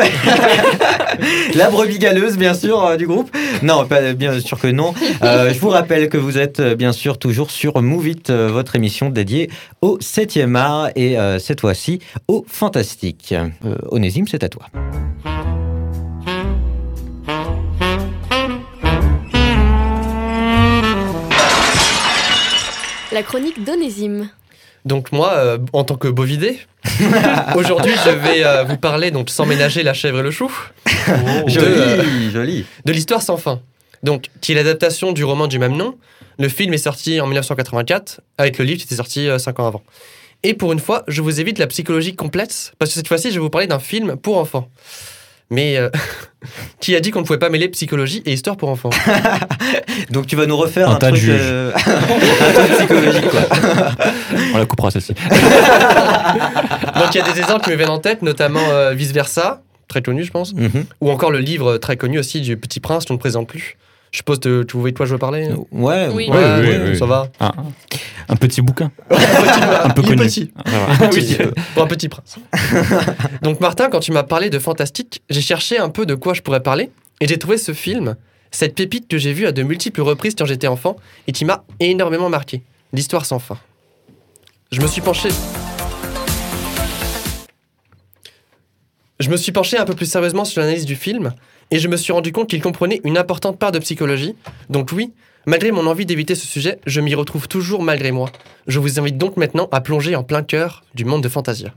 [1.57, 3.31] la brebis galeuse, bien sûr, euh, du groupe.
[3.63, 4.93] Non, pas, bien sûr que non.
[5.23, 8.49] Euh, je vous rappelle que vous êtes, euh, bien sûr, toujours sur Move It, euh,
[8.49, 9.51] votre émission dédiée
[9.83, 13.33] au 7e art et euh, cette fois-ci au fantastique.
[13.65, 14.67] Euh, Onésime, c'est à toi.
[23.17, 24.29] La chronique d'Onésime.
[24.85, 26.59] Donc moi, euh, en tant que bovidé,
[27.57, 30.53] aujourd'hui je vais euh, vous parler, donc sans ménager la chèvre et le chou,
[31.47, 32.67] Joli, euh, joli.
[32.85, 33.63] de l'histoire sans fin.
[34.03, 35.97] Donc, qui est l'adaptation du roman du même nom.
[36.39, 39.83] Le film est sorti en 1984, avec le livre qui était sorti 5 ans avant.
[40.43, 43.37] Et pour une fois, je vous évite la psychologie complète, parce que cette fois-ci, je
[43.37, 44.69] vais vous parler d'un film pour enfants.
[45.51, 45.91] Mais euh,
[46.81, 48.91] qui a dit qu'on ne pouvait pas mêler psychologie et histoire pour enfants
[50.11, 51.39] Donc, tu vas nous refaire Un un, tas de truc, juges.
[51.41, 53.41] euh, un truc psychologique, quoi.
[54.55, 55.15] On la coupera celle-ci.
[55.15, 59.63] Donc, il y a des exemples qui me viennent en tête, notamment euh, Vice Versa,
[59.89, 60.85] très connu, je pense, Mhm.
[61.01, 63.77] ou encore le livre très connu aussi du Petit Prince, qu'on ne présente plus.
[64.17, 66.31] Je suppose que tu de quoi je veux parler Ouais, Oui.
[66.31, 67.29] Ouais, oui, oui, ça va.
[67.39, 67.53] Un,
[68.31, 68.91] un petit bouquin.
[69.11, 70.23] un peu Il est connu.
[70.27, 70.51] petit.
[70.57, 71.37] Ah, petit.
[71.75, 72.39] Pour un petit prince.
[73.43, 76.41] Donc Martin, quand tu m'as parlé de fantastique, j'ai cherché un peu de quoi je
[76.41, 76.89] pourrais parler
[77.21, 78.17] et j'ai trouvé ce film,
[78.51, 81.65] cette pépite que j'ai vue à de multiples reprises quand j'étais enfant et qui m'a
[81.79, 82.63] énormément marqué.
[82.95, 83.59] L'histoire sans fin.
[84.73, 85.29] Je me suis penché.
[89.21, 91.35] Je me suis penché un peu plus sérieusement sur l'analyse du film
[91.71, 94.35] et je me suis rendu compte qu'il comprenait une importante part de psychologie.
[94.71, 95.13] Donc oui,
[95.47, 98.31] malgré mon envie d'éviter ce sujet, je m'y retrouve toujours malgré moi.
[98.67, 101.73] Je vous invite donc maintenant à plonger en plein cœur du monde de Fantasia.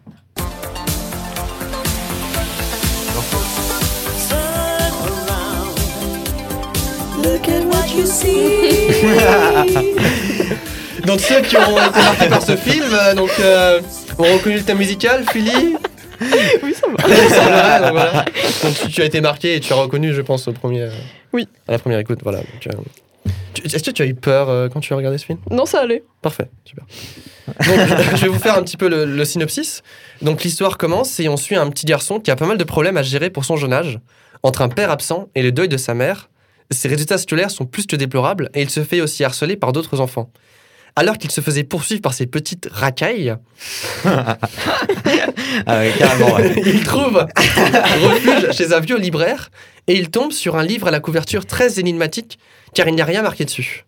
[11.06, 13.82] Donc ceux qui ont été marqués par ce film, euh, donc euh,
[14.18, 15.76] ont reconnu le thème musical, Philly?
[16.64, 17.30] Oui, ça va.
[17.30, 18.26] Ça va, donc voilà.
[18.64, 20.84] Donc tu, tu as été marqué et tu as reconnu, je pense, au premier.
[20.84, 20.90] euh,
[21.34, 21.48] Oui.
[21.68, 22.40] À la première écoute, voilà.
[22.40, 25.26] donc, euh, tu- Est-ce que tu as eu peur euh, quand tu as regardé ce
[25.26, 25.40] film?
[25.52, 26.04] Non, ça allait.
[26.22, 26.86] Parfait, super.
[27.48, 27.80] Donc,
[28.12, 29.82] je, je vais vous faire un petit peu le, le synopsis.
[30.22, 32.98] Donc, l'histoire commence et on suit un petit garçon qui a pas mal de problèmes
[32.98, 34.00] à gérer pour son jeune âge.
[34.44, 36.30] Entre un père absent et le deuil de sa mère,
[36.72, 40.00] ses résultats scolaires sont plus que déplorables et il se fait aussi harceler par d'autres
[40.02, 40.32] enfants.
[40.96, 43.36] Alors qu'il se faisait poursuivre par ses petites racailles,
[45.66, 46.62] Ah ouais, carrément, ouais.
[46.66, 49.50] il trouve refuge chez un vieux libraire
[49.88, 52.40] et il tombe sur un livre à la couverture très énigmatique
[52.74, 53.86] car il n'y a rien marqué dessus.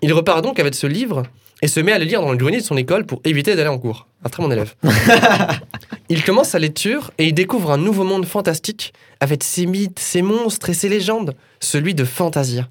[0.00, 1.24] Il repart donc avec ce livre
[1.60, 3.68] et se met à le lire dans le grenier de son école pour éviter d'aller
[3.68, 4.06] en cours.
[4.24, 4.74] Un très bon élève.
[6.08, 10.22] il commence sa lecture et il découvre un nouveau monde fantastique avec ses mythes, ses
[10.22, 12.68] monstres et ses légendes, celui de Fantasia.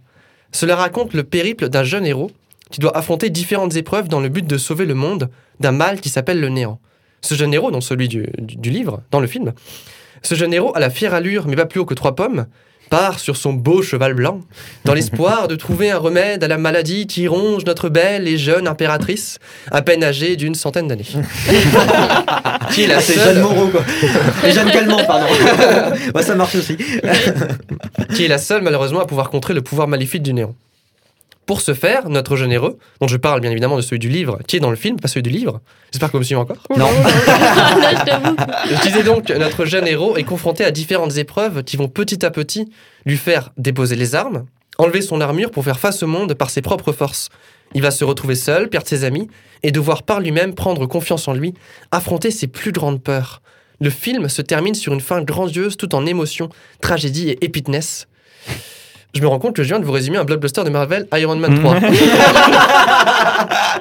[0.52, 2.32] Cela raconte le périple d'un jeune héros
[2.72, 5.30] qui doit affronter différentes épreuves dans le but de sauver le monde
[5.60, 6.80] d'un mal qui s'appelle le néant.
[7.22, 9.54] Ce jeune héros, dans celui du, du- du livre, dans le film,
[10.24, 12.48] ce jeune héros a la fière allure, mais pas plus haut que trois pommes,
[12.90, 14.42] part sur son beau cheval blanc,
[14.86, 18.68] dans l'espoir de trouver un remède à la maladie qui ronge notre belle et jeune
[18.68, 19.38] impératrice,
[19.72, 21.06] à peine âgée d'une centaine d'années.
[22.74, 23.82] qui est la Ah, seule- Jeanne Moreau, quoi.
[24.46, 25.28] Et Jeanne Calment, pardon.
[26.22, 26.76] Ça marche aussi.
[28.16, 30.54] qui est la seule malheureusement à pouvoir contrer le pouvoir maléfique du néant.
[31.46, 34.40] Pour ce faire, notre jeune héros, dont je parle bien évidemment de celui du livre,
[34.48, 35.60] qui est dans le film, pas celui du livre,
[35.92, 36.64] j'espère que vous me suivez encore.
[36.78, 36.86] Non.
[37.28, 38.36] Là, je t'avoue.
[38.70, 42.32] Je disais donc, notre jeune héros est confronté à différentes épreuves qui vont petit à
[42.32, 42.72] petit
[43.06, 44.46] lui faire déposer les armes,
[44.78, 47.30] enlever son armure pour faire face au monde par ses propres forces.
[47.74, 49.28] Il va se retrouver seul, perdre ses amis,
[49.64, 51.54] et devoir par lui-même prendre confiance en lui,
[51.92, 53.42] affronter ses plus grandes peurs.
[53.80, 56.50] Le film se termine sur une fin grandiose tout en émotion,
[56.82, 58.08] tragédie et épicness.
[59.14, 61.36] Je me rends compte que je viens de vous résumer un blockbuster de Marvel Iron
[61.36, 61.76] Man 3.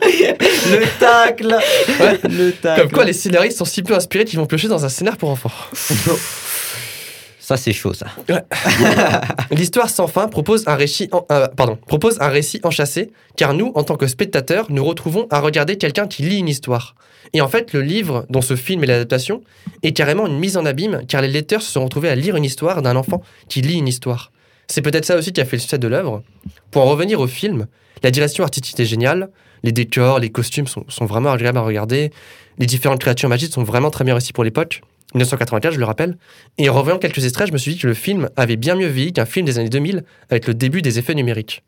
[0.03, 1.57] Le tacle.
[2.25, 2.81] Le tacle.
[2.83, 5.31] Comme quoi les scénaristes sont si peu inspirés qu'ils vont piocher dans un scénar pour
[5.31, 5.53] enfants.
[7.41, 8.07] Ça, c'est chaud, ça.
[9.51, 13.73] L'histoire sans fin propose un, récit en- euh, pardon, propose un récit enchâssé, car nous,
[13.75, 16.95] en tant que spectateurs, nous retrouvons à regarder quelqu'un qui lit une histoire.
[17.33, 19.43] Et en fait, le livre, dont ce film est l'adaptation,
[19.83, 22.45] est carrément une mise en abîme, car les lecteurs se sont retrouvés à lire une
[22.45, 24.31] histoire d'un enfant qui lit une histoire.
[24.71, 26.23] C'est peut-être ça aussi qui a fait le succès de l'œuvre.
[26.71, 27.67] Pour en revenir au film,
[28.05, 29.31] la direction artistique est géniale,
[29.65, 32.13] les décors, les costumes sont, sont vraiment agréables à regarder,
[32.59, 34.83] les différentes créatures magiques sont vraiment très bien réussies pour l'époque.
[35.15, 36.17] 1984, je le rappelle.
[36.57, 38.87] Et en revoyant quelques extraits, je me suis dit que le film avait bien mieux
[38.87, 41.65] vieilli qu'un film des années 2000 avec le début des effets numériques.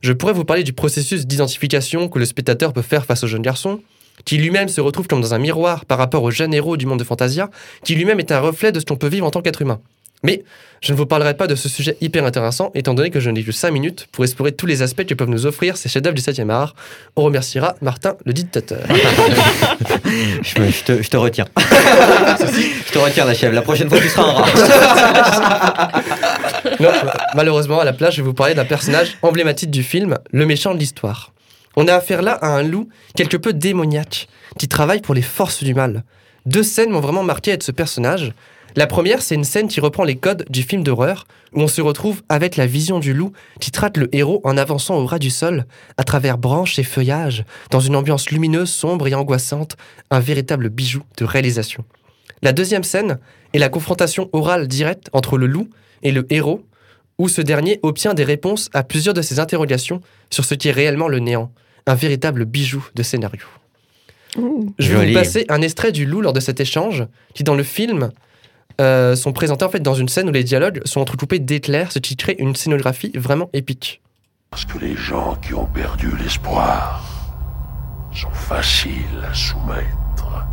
[0.00, 3.42] Je pourrais vous parler du processus d'identification que le spectateur peut faire face au jeune
[3.42, 3.82] garçon,
[4.24, 7.00] qui lui-même se retrouve comme dans un miroir par rapport au jeune héros du monde
[7.00, 7.50] de Fantasia,
[7.84, 9.82] qui lui-même est un reflet de ce qu'on peut vivre en tant qu'être humain.
[10.22, 10.44] Mais
[10.82, 13.42] je ne vous parlerai pas de ce sujet hyper intéressant, étant donné que je n'ai
[13.42, 16.22] que 5 minutes pour explorer tous les aspects que peuvent nous offrir ces chefs-d'œuvre du
[16.22, 16.74] 7e art.
[17.16, 18.80] On remerciera Martin, le dictateur.
[20.42, 21.46] Je, me- je te, je te retiens.
[21.58, 23.54] je te retiens, la chèvre.
[23.54, 25.92] La prochaine fois, tu seras un rat.
[26.80, 26.90] Non,
[27.34, 30.74] malheureusement, à la place, je vais vous parler d'un personnage emblématique du film, le méchant
[30.74, 31.32] de l'histoire.
[31.76, 34.28] On a affaire là à un loup quelque peu démoniaque,
[34.58, 36.04] qui travaille pour les forces du mal.
[36.46, 38.32] Deux scènes m'ont vraiment marqué avec ce personnage.
[38.76, 41.80] La première, c'est une scène qui reprend les codes du film d'horreur, où on se
[41.80, 45.30] retrouve avec la vision du loup qui traite le héros en avançant au ras du
[45.30, 49.76] sol, à travers branches et feuillages, dans une ambiance lumineuse, sombre et angoissante,
[50.10, 51.84] un véritable bijou de réalisation.
[52.42, 53.18] La deuxième scène
[53.52, 55.68] est la confrontation orale directe entre le loup
[56.02, 56.64] et le héros,
[57.18, 60.72] où ce dernier obtient des réponses à plusieurs de ses interrogations sur ce qui est
[60.72, 61.52] réellement le néant,
[61.86, 63.42] un véritable bijou de scénario.
[64.78, 67.04] Je vais vous passer un extrait du loup lors de cet échange,
[67.34, 68.10] qui dans le film
[68.80, 71.98] euh, sont présentés en fait dans une scène où les dialogues sont entrecoupés d'éclairs, ce
[71.98, 74.00] qui crée une scénographie vraiment épique.
[74.50, 77.04] Parce que les gens qui ont perdu l'espoir
[78.12, 80.46] sont faciles à soumettre.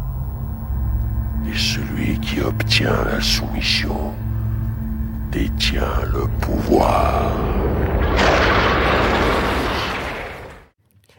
[1.49, 4.13] Et celui qui obtient la soumission
[5.31, 7.31] détient le pouvoir.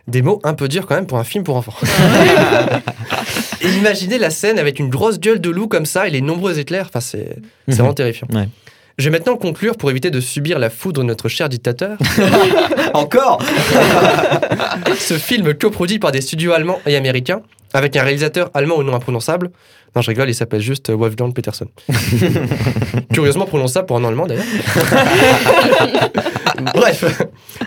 [0.07, 1.75] Des mots un peu durs quand même pour un film pour enfants.
[3.63, 6.59] Et imaginez la scène avec une grosse gueule de loup comme ça et les nombreux
[6.59, 7.75] éclairs, enfin c'est Mhm.
[7.75, 8.29] vraiment terrifiant.
[8.33, 8.49] Ouais.
[8.99, 11.97] Je vais maintenant conclure pour éviter de subir la foudre de notre cher dictateur.
[12.95, 13.41] Encore
[14.99, 17.43] Ce film coproduit par des studios allemands et américains,
[17.73, 19.51] avec un réalisateur allemand au nom imprononçable.
[19.95, 21.67] Non, je rigole, il s'appelle juste Wolfgang Peterson.
[23.15, 24.45] Curieusement prononçable pour un allemand d'ailleurs.
[26.75, 27.05] Bref,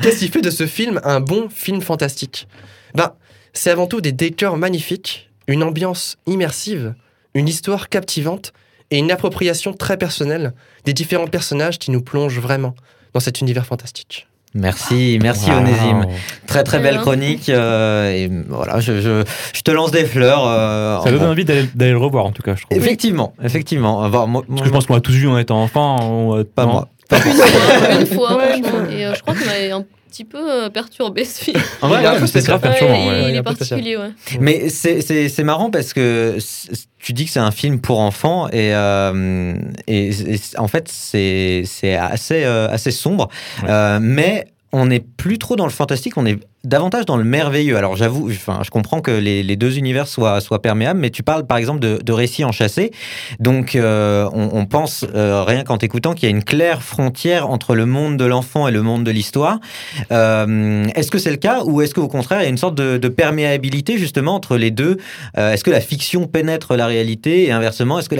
[0.02, 2.48] qu'est-ce qui fait de ce film un bon film fantastique?
[2.94, 3.14] Ben,
[3.54, 6.94] c'est avant tout des décors magnifiques, une ambiance immersive,
[7.34, 8.54] une histoire captivante
[8.92, 10.54] et une appropriation très personnelle
[10.86, 12.76] des différents personnages qui nous plongent vraiment
[13.14, 14.28] dans cet univers fantastique.
[14.54, 15.60] Merci, merci Wow.
[15.60, 16.06] Onésime.
[16.46, 17.48] Très très belle chronique.
[17.48, 19.24] euh, et voilà, je, je,
[19.54, 20.46] je te lance des fleurs.
[20.46, 22.78] euh, Ça donne en- envie d'aller le revoir, en tout cas, je trouve.
[22.78, 24.10] Effectivement, effectivement.
[24.10, 25.98] Bon, moi- Parce que je pense qu'on a tous vu en étant enfant.
[26.02, 26.90] on, euh, pas non moi.
[27.14, 28.90] Une fois, Ouais, franchement.
[28.92, 31.62] Et euh, je crois qu'il m'avait un petit peu euh, perturbé ce film.
[31.84, 32.94] Ouais, peu c'est grave perturbant.
[33.08, 33.24] Ouais, ouais.
[33.24, 34.12] il, il est particulier, ouais.
[34.40, 36.38] Mais c'est- c'est c'est marrant parce que
[37.00, 39.56] tu dis que c'est un film pour enfants et, euh,
[39.88, 40.12] et,
[40.58, 43.30] en fait c'est c'est assez, euh, assez sombre.
[43.64, 43.70] Ouais.
[43.70, 47.76] Euh, mais on n'est plus trop dans le fantastique, on est davantage dans le merveilleux.
[47.76, 51.46] Alors j'avoue, enfin, je comprends que les, deux univers soient, soient perméables, mais tu parles
[51.46, 52.92] par exemple de, de récits enchâssés.
[53.40, 57.76] Donc euh, on, pense, euh, rien qu'en t'écoutant, qu'il y a une claire frontière entre
[57.76, 59.60] le monde de l'enfant et le monde de l'histoire.
[60.12, 62.76] Euh, est-ce que c'est le cas ou est-ce qu'au contraire, il y a une sorte
[62.76, 64.98] de, perméabilité justement entre les deux?
[65.36, 68.16] Est-ce que la fiction pénètre la réalité et inversement, est-ce que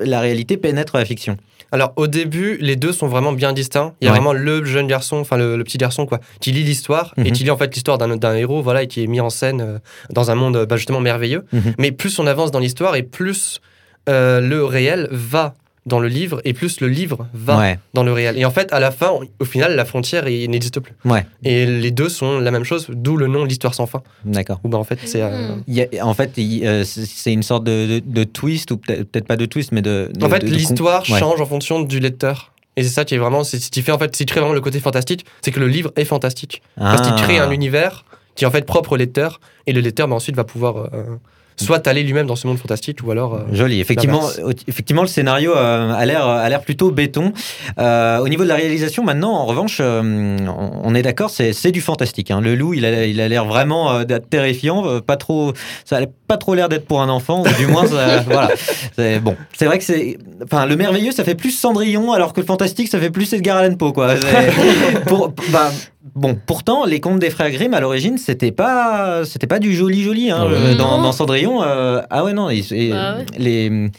[0.00, 1.38] la réalité pénètre la fiction?
[1.70, 3.94] Alors au début, les deux sont vraiment bien distincts.
[4.00, 4.18] Il y a Ouais.
[4.18, 7.32] vraiment le jeune garçon, enfin le, le petit garçon quoi, qui lit l'histoire et Mhm.
[7.32, 9.60] qui lit en fait l'histoire d'un d'un héros, voilà, et qui est mis en scène
[9.60, 9.78] euh,
[10.10, 11.44] dans un monde euh, bah, justement merveilleux.
[11.52, 11.74] Mhm.
[11.78, 13.60] Mais plus on avance dans l'histoire et plus
[14.08, 15.54] euh, le réel va
[15.88, 18.38] dans le livre et plus le livre va Ouais, dans le réel.
[18.38, 20.94] Et en fait, à la fin, au final, la frontière il n'existe plus.
[21.04, 24.02] ouais, Et les deux sont la même chose, d'où le nom l'histoire sans fin.
[24.24, 24.60] d'accord.
[24.64, 25.56] Bah en fait c'est euh,
[26.00, 29.46] a- en fait, euh, c'est une sorte de, de- de twist, ou peut-être pas de
[29.46, 30.10] twist, mais de.
[30.14, 31.18] de- En fait, l'histoire ouais.
[31.18, 32.52] change en fonction du lecteur.
[32.76, 34.38] Et c'est ça qui est vraiment, c'est ce qui fait en fait, ce qui crée
[34.40, 36.62] vraiment le côté fantastique, c'est que le livre est fantastique.
[36.76, 37.20] Parce qu'il Ah.
[37.22, 38.04] crée un univers
[38.36, 41.16] qui est en fait propre au lecteur, et le lecteur bah, ensuite va pouvoir euh,
[41.58, 43.34] soit aller lui-même dans ce monde fantastique, ou alors...
[43.34, 44.22] euh, Joli, effectivement,
[44.66, 47.32] effectivement le scénario euh, a l'air a l'air plutôt béton.
[47.78, 50.36] Euh, au niveau de la réalisation, maintenant, en revanche, euh,
[50.82, 52.30] on est d'accord, c'est c'est du fantastique.
[52.30, 52.40] hein.
[52.40, 55.52] Le loup, il a il a l'air vraiment euh, d'être terrifiant, euh, pas trop,
[55.84, 58.50] ça a pas trop l'air d'être pour un enfant, ou du moins, ça- voilà.
[58.96, 62.40] C'est bon, c'est vrai que c'est, enfin, le merveilleux, ça fait plus Cendrillon, alors que
[62.40, 64.14] le fantastique, ça fait plus Edgar Allan Poe, quoi.
[65.06, 65.70] Pour- bah,
[66.14, 70.02] Bon, pourtant, les contes des frères Grimm à l'origine, c'était pas, c'était pas du joli
[70.02, 70.30] joli.
[70.30, 70.74] Hein, Ah ouais.
[70.76, 73.26] dans, Cendrillon, euh, ah ouais non, et- Bah ouais.
[73.38, 73.90] les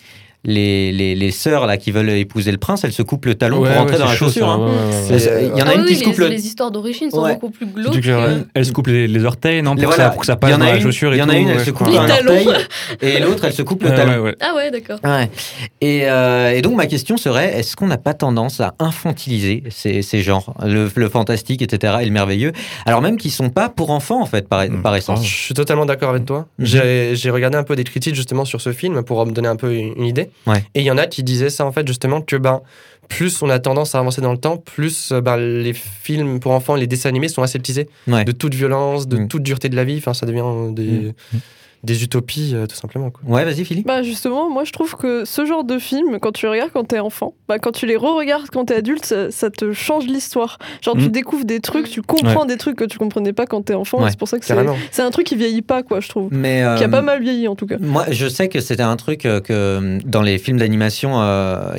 [0.46, 3.60] les, les, les sœurs là, qui veulent épouser le prince, elles se coupent le talon
[3.60, 4.48] Ouais, pour rentrer ouais, dans la chaussure.
[4.50, 4.58] hein.
[4.60, 5.08] ouais, ouais, ouais.
[5.08, 6.28] C'est- C'est- Il y en a Ah une oui, qui se les, coupe le.
[6.28, 7.34] les histoires d'origine sont Ouais.
[7.34, 8.00] beaucoup plus glauques.
[8.00, 10.26] que, euh, euh, elle se coupe les, les orteils, non pour, voilà, ça, pour que
[10.28, 11.36] ça il y passe en dans a la une- chaussure et Il y en a
[11.38, 12.32] une, elle se je coupe un Les talons.
[12.32, 12.48] orteil
[13.02, 14.32] et l'autre, elle se coupe le Ouais, talon.
[14.40, 15.00] Ah ouais, d'accord.
[15.82, 20.02] Et, euh, et donc ma question serait, est-ce qu'on n'a pas tendance à infantiliser ces,
[20.02, 22.54] ces genres, le, le fantastique, etc., et le merveilleux,
[22.86, 24.82] alors même qu'ils sont pas pour enfants en fait par, Mm.
[24.82, 25.24] par Je essence.
[25.24, 26.48] suis totalement d'accord avec toi.
[26.60, 26.66] Mhm.
[26.66, 29.56] J'ai j'ai regardé un peu des critiques justement sur ce film pour me donner un
[29.56, 30.06] peu une une
[30.48, 30.64] Ouais.
[30.76, 32.62] Et il y en a qui disaient ça en fait justement que ben
[33.08, 36.52] plus on a tendance à avancer dans le temps, plus euh, ben, les films pour
[36.52, 38.24] enfants les dessins animés sont aseptisés Ouais.
[38.24, 39.28] de toute violence, de Mhm.
[39.28, 39.98] toute dureté de la vie.
[39.98, 41.40] Enfin, ça devient euh, des, Mhm.
[41.84, 43.10] Des utopies euh, tout simplement.
[43.10, 43.22] Quoi.
[43.28, 43.88] Ouais, vas-y Philippe.
[43.88, 46.84] Bah justement, moi je trouve que ce genre de film, quand tu les regardes quand
[46.84, 50.58] t'es enfant, bah quand tu les re-regardes quand t'es adulte, ça, ça te change l'histoire.
[50.82, 51.12] Genre tu Mm.
[51.12, 54.02] découvres des trucs, tu comprends des trucs que tu comprenais pas quand t'es enfant.
[54.04, 54.46] Ouais, c'est pour ça que
[54.92, 56.28] c'est un truc qui vieillit pas, quoi, je trouve.
[56.32, 57.78] Mais Qui a euh, pas mal vieilli en tout cas.
[57.80, 61.72] Moi, je sais que c'était un truc euh, que euh, dans les films d'animation, euh,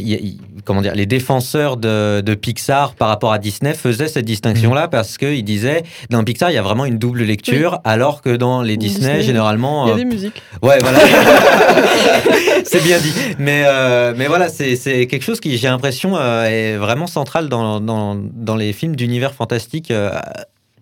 [0.64, 4.90] comment dire, les défenseurs de, de Pixar par rapport à Disney faisaient cette distinction-là Mm.
[4.90, 8.62] parce qu'ils disaient dans Pixar il y a vraiment une double lecture, alors que dans
[8.62, 10.42] les Disney, Disney, généralement, Il y a des musiques.
[10.62, 10.98] ouais voilà,
[12.64, 13.12] c'est bien dit.
[13.38, 17.81] Mais euh, mais voilà, c'est quelque chose qui j'ai l'impression euh, est vraiment central dans
[17.81, 19.90] dans, dans les films d'univers fantastique.
[19.90, 20.11] euh,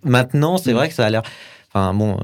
[0.04, 0.58] maintenant, Mm.
[0.64, 1.22] c'est vrai que ça a l'air.
[1.72, 2.16] Enfin bon.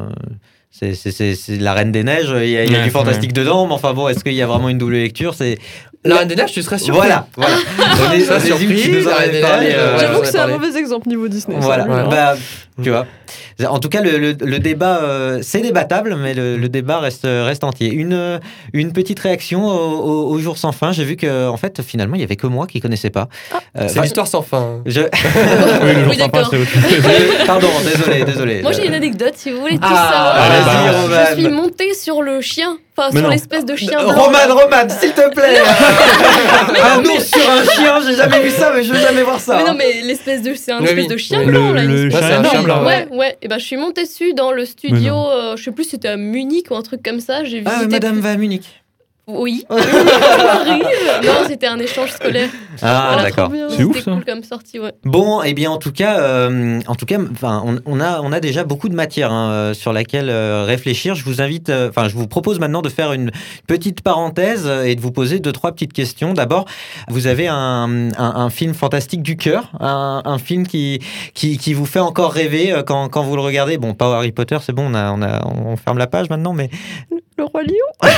[0.71, 3.67] c'est- la Reine des Neiges, il y a, il y a Ouais, du fantastique dedans,
[3.67, 5.35] mais enfin bon, est-ce qu'il y a vraiment une double lecture?
[5.35, 5.59] C'est
[6.07, 6.97] La Reine des Neiges, tu serais surpris.
[6.99, 7.55] Voilà, voilà.
[8.09, 9.67] On est, Ça, on est surpris, qui nous en la Reine avait des parlé.
[9.69, 11.57] Neiges, euh, ouais, J'avoue que c'est un mauvais exemple niveau Disney.
[11.61, 12.35] ça, Voilà, bah,
[12.83, 13.07] tu vois.
[13.69, 17.23] En tout cas, le, le- le débat, euh, c'est débattable, mais le, le débat reste,
[17.25, 17.91] reste entier.
[17.93, 18.41] Une,
[18.73, 20.91] une petite réaction au, au- au jour sans fin.
[20.93, 23.29] J'ai vu que, en fait, finalement, il y avait que moi qui connaissais pas.
[23.55, 24.81] Euh, C'est enfin, l'histoire sans fin.
[24.87, 25.09] je- Oui,
[25.95, 26.51] le jour Oui, sympa, d'accord.
[26.53, 28.63] c'est Pardon, désolé, désolé.
[28.63, 30.37] Moi j'ai une anecdote si vous voulez tout Ah, savoir.
[30.37, 31.03] allez, vas-y, balance.
[31.05, 31.17] Roman.
[31.31, 33.33] Je suis montée sur le chien, enfin Mais sur non.
[33.35, 34.23] l'espèce de chien Euh, blanc.
[34.25, 34.39] Roman.
[34.49, 35.59] Roman, s'il te plaît.
[36.85, 39.57] un ours sur un chien, j'ai jamais vu ça, mais je veux jamais voir ça.
[39.57, 39.73] Mais hein.
[39.73, 41.09] non mais l'espèce de c'est un Oui, espèce oui.
[41.09, 41.47] de chien Oui.
[41.47, 41.83] blanc Le, là.
[41.83, 42.63] une le chien un là.
[42.63, 45.71] blanc, Ouais, ouais, et ben je suis montée dessus dans le studio, euh, je sais
[45.73, 47.45] plus si c'était à Munich ou un truc comme ça.
[47.45, 47.89] J'ai Ah, visité.
[47.93, 48.84] Madame va à Munich.
[49.27, 49.65] Oui.
[49.71, 50.85] Arrive.
[51.25, 52.51] Non, c'était un échange scolaire.
[52.83, 53.51] Ah, Voilà, d'accord.
[53.71, 54.11] C'est ouf, ça.
[54.13, 54.93] cool comme sortie, ouais.
[55.05, 58.33] Bon, eh bien, en tout cas, euh, en tout cas, enfin, on, on a, on
[58.33, 61.15] a déjà beaucoup de matière hein, euh, sur laquelle euh, réfléchir.
[61.15, 63.31] Je vous invite, euh, enfin, je vous propose maintenant de faire une
[63.67, 66.35] petite parenthèse et de vous poser deux, trois petites questions.
[66.35, 66.67] D'abord,
[67.09, 71.01] vous avez un, un, un film fantastique du cœur, un, un film qui,
[71.33, 73.79] qui, qui vous fait encore rêver quand, quand vous le regardez.
[73.79, 76.53] Bon, pas Harry Potter, c'est bon, on, a, on, a, on ferme la page maintenant,
[76.53, 76.69] mais
[77.55, 77.87] roi lion.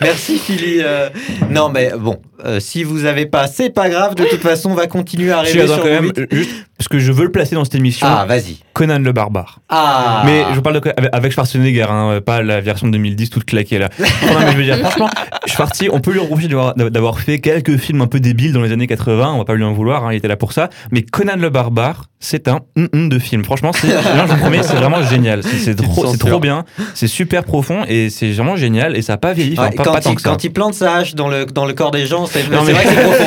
[0.00, 0.80] Merci Philly.
[0.82, 1.08] Euh,
[1.48, 4.14] non, mais bon, euh, si vous avez pas, c'est pas grave.
[4.14, 6.88] De toute façon, on va continuer à Je rêver suis sur quand même, juste parce
[6.88, 8.06] que je veux le placer dans cette émission.
[8.08, 8.56] Ah, vas-y.
[8.72, 9.58] Conan le barbare.
[9.68, 10.22] Ah.
[10.24, 13.90] Mais je parle de, avec- Schwarzenegger, hein, pas la version de 2010 toute claquée là.
[13.98, 14.06] non,
[14.40, 15.10] mais je veux dire, franchement,
[15.44, 18.86] Schwarty, on peut lui reprocher d'avoir- fait quelques films un peu débiles dans les années
[18.86, 20.70] 80, on va pas lui en vouloir, hein, il était là pour ça.
[20.90, 23.44] Mais Conan le barbare, c'est un hum de film.
[23.44, 25.42] Franchement, c'est, je vous promets, c'est vraiment génial.
[25.42, 26.64] C'est, trop, bien,
[26.94, 29.92] c'est super profond et c'est vraiment génial et ça a pas vieilli, Ouais, pas, quand,
[29.92, 30.30] pas il, ça.
[30.30, 32.72] quand il plante sa hache dans le, dans le corps des gens, c'est mais- vrai
[32.72, 33.24] que c'est profond.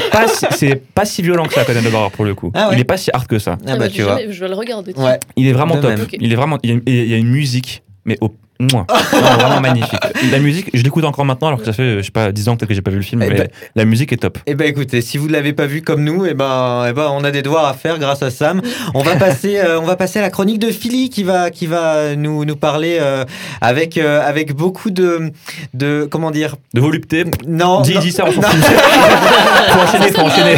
[0.12, 2.50] Pas, c'est pas si violent que ça, Conan le barbare pour le coup.
[2.54, 3.56] Ah ouais Il est pas si hard que ça.
[3.66, 4.18] Ah bah tu vois.
[4.18, 4.92] jamais- Je vais le regarder.
[4.96, 5.18] Ouais.
[5.36, 6.08] Il est vraiment De top.
[6.20, 6.58] Il est vraiment.
[6.62, 8.86] Il y, a, il y a une musique, mais au moins.
[9.12, 9.98] Non, vraiment magnifique.
[10.30, 12.56] La musique, je l'écoute encore maintenant, alors que ça fait, je sais pas, 10 ans
[12.56, 14.36] peut-être que j'ai pas vu le film, Eh mais ben- la musique est top.
[14.46, 17.08] Eh ben écoutez, si vous ne l'avez pas vu comme nous, eh ben, eh ben
[17.10, 18.60] on a des devoirs à faire grâce à Sam.
[18.92, 21.66] On va passer, euh, on va passer à la chronique de Philly qui va, qui
[21.66, 23.24] va nous, nous parler euh,
[23.62, 25.32] avec, euh, avec beaucoup de,
[25.72, 27.24] de, comment dire, De volupté.
[27.48, 28.60] non, Dis, non, dis ça, on s'en fout.
[29.70, 30.56] faut enchaîner, faut enchaîner.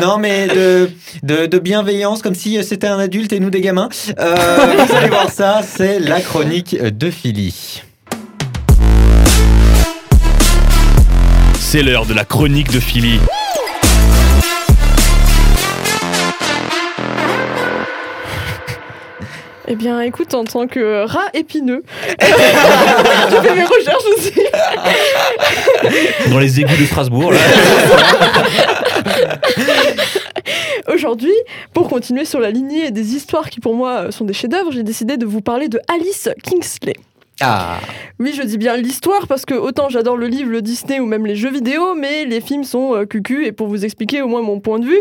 [0.00, 0.90] Non, mais de,
[1.22, 3.88] de, de bienveillance, comme si c'était un adulte et nous des gamins.
[4.18, 4.36] Euh,
[4.86, 7.82] vous allez voir ça, c'est la chronique de Philly.
[11.58, 13.20] C'est l'heure de la chronique de Philly.
[19.72, 21.84] Eh bien, écoute, en tant que rat épineux,
[22.20, 24.32] j'ai fait mes recherches aussi.
[26.28, 27.38] Dans les égouts de Strasbourg, là.
[30.92, 31.30] Aujourd'hui,
[31.72, 35.16] pour continuer sur la lignée des histoires qui pour moi sont des chefs-d'œuvre, j'ai décidé
[35.16, 36.96] de vous parler de Alice Kingsley.
[37.42, 37.78] Ah,
[38.18, 41.24] Oui, je dis bien l'histoire parce que autant j'adore le livre, le Disney ou même
[41.24, 44.42] les jeux vidéo, mais les films sont euh, cucu et pour vous expliquer au moins
[44.42, 45.00] mon point de vue,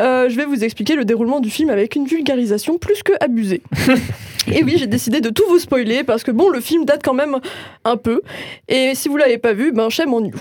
[0.00, 3.62] euh, je vais vous expliquer le déroulement du film avec une vulgarisation plus que abusée.
[4.52, 7.14] et oui, j'ai décidé de tout vous spoiler parce que bon, le film date quand
[7.14, 7.38] même
[7.84, 8.22] un peu
[8.66, 10.34] et si vous l'avez pas vu, ben shame on you.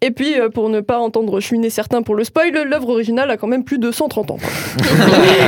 [0.00, 3.36] Et puis, euh, pour ne pas entendre cheminer certains pour le spoil, l'œuvre originale a
[3.36, 4.38] quand même plus de 130 ans.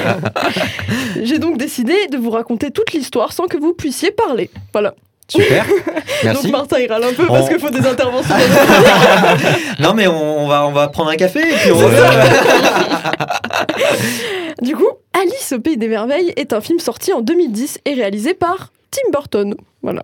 [1.23, 4.51] J'ai donc décidé de vous raconter toute l'histoire sans que vous puissiez parler.
[4.73, 4.95] Voilà.
[5.31, 5.65] Super.
[6.25, 6.43] Merci.
[6.45, 8.35] Donc Martin il râle un peu parce On- qu'il faut des interventions.
[9.79, 11.79] Non, mais on, on va, on va prendre un café et puis on
[14.63, 18.35] Du coup, Alice au Pays des Merveilles est un film sorti en 2010 et réalisé
[18.35, 19.55] par Tim Burton.
[19.83, 20.03] Voilà.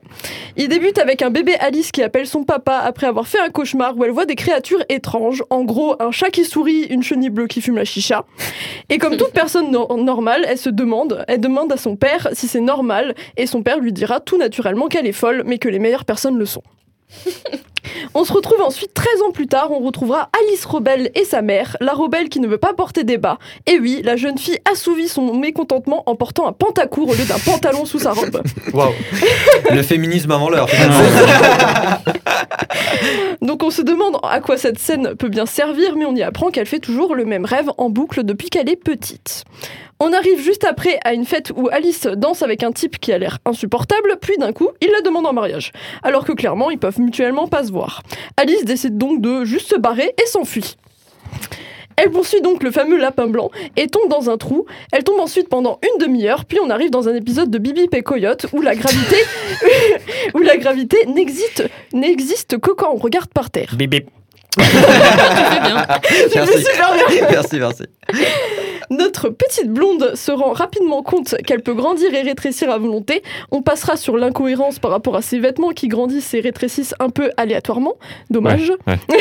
[0.57, 3.97] Il débute avec un bébé Alice qui appelle son papa après avoir fait un cauchemar
[3.97, 5.43] où elle voit des créatures étranges.
[5.51, 8.24] En gros, un chat qui sourit, une chenille bleue qui fume la chicha.
[8.89, 12.49] Et comme toute personne nor- normale, elle se demande, elle demande à son père si
[12.49, 15.78] c'est normal et son père lui dira tout naturellement qu'elle est folle mais que les
[15.78, 16.62] meilleures personnes le sont.
[18.14, 21.76] On se retrouve ensuite 13 ans plus tard, on retrouvera Alice Robel et sa mère,
[21.80, 23.38] la rebelle qui ne veut pas porter des bas.
[23.66, 27.38] Et oui, la jeune fille assouvit son mécontentement en portant un pantacourt au lieu d'un
[27.38, 28.42] pantalon sous sa robe.
[28.72, 28.92] Waouh.
[29.70, 30.68] Le féminisme avant l'heure.
[33.42, 36.50] Donc on se demande à quoi cette scène peut bien servir, mais on y apprend
[36.50, 39.44] qu'elle fait toujours le même rêve en boucle depuis qu'elle est petite.
[39.99, 43.18] On arrive juste après à une fête où Alice danse avec un type qui a
[43.18, 45.72] l'air insupportable, puis d'un coup, il la demande en mariage.
[46.03, 48.03] Alors que clairement, ils peuvent mutuellement pas se voir.
[48.36, 50.76] Alice décide donc de juste se barrer et s'enfuit.
[51.97, 54.66] Elle poursuit donc le fameux lapin blanc et tombe dans un trou.
[54.92, 58.03] Elle tombe ensuite pendant une demi-heure, puis on arrive dans un épisode de Bibi et
[58.03, 59.16] Coyote où la gravité,
[60.34, 63.74] où la gravité n'existe, n'existe que quand on regarde par terre.
[63.74, 64.11] Bip bip.
[64.59, 65.86] Tu fais bien.
[66.32, 67.26] Tu le fais super bien.
[67.30, 67.82] Merci, merci.
[68.91, 73.22] Notre petite blonde se rend rapidement compte qu'elle peut grandir et rétrécir à volonté.
[73.51, 77.30] On passera sur l'incohérence par rapport à ses vêtements qui grandissent et rétrécissent un peu
[77.37, 77.95] aléatoirement.
[78.30, 78.72] Dommage.
[78.87, 78.99] Ouais,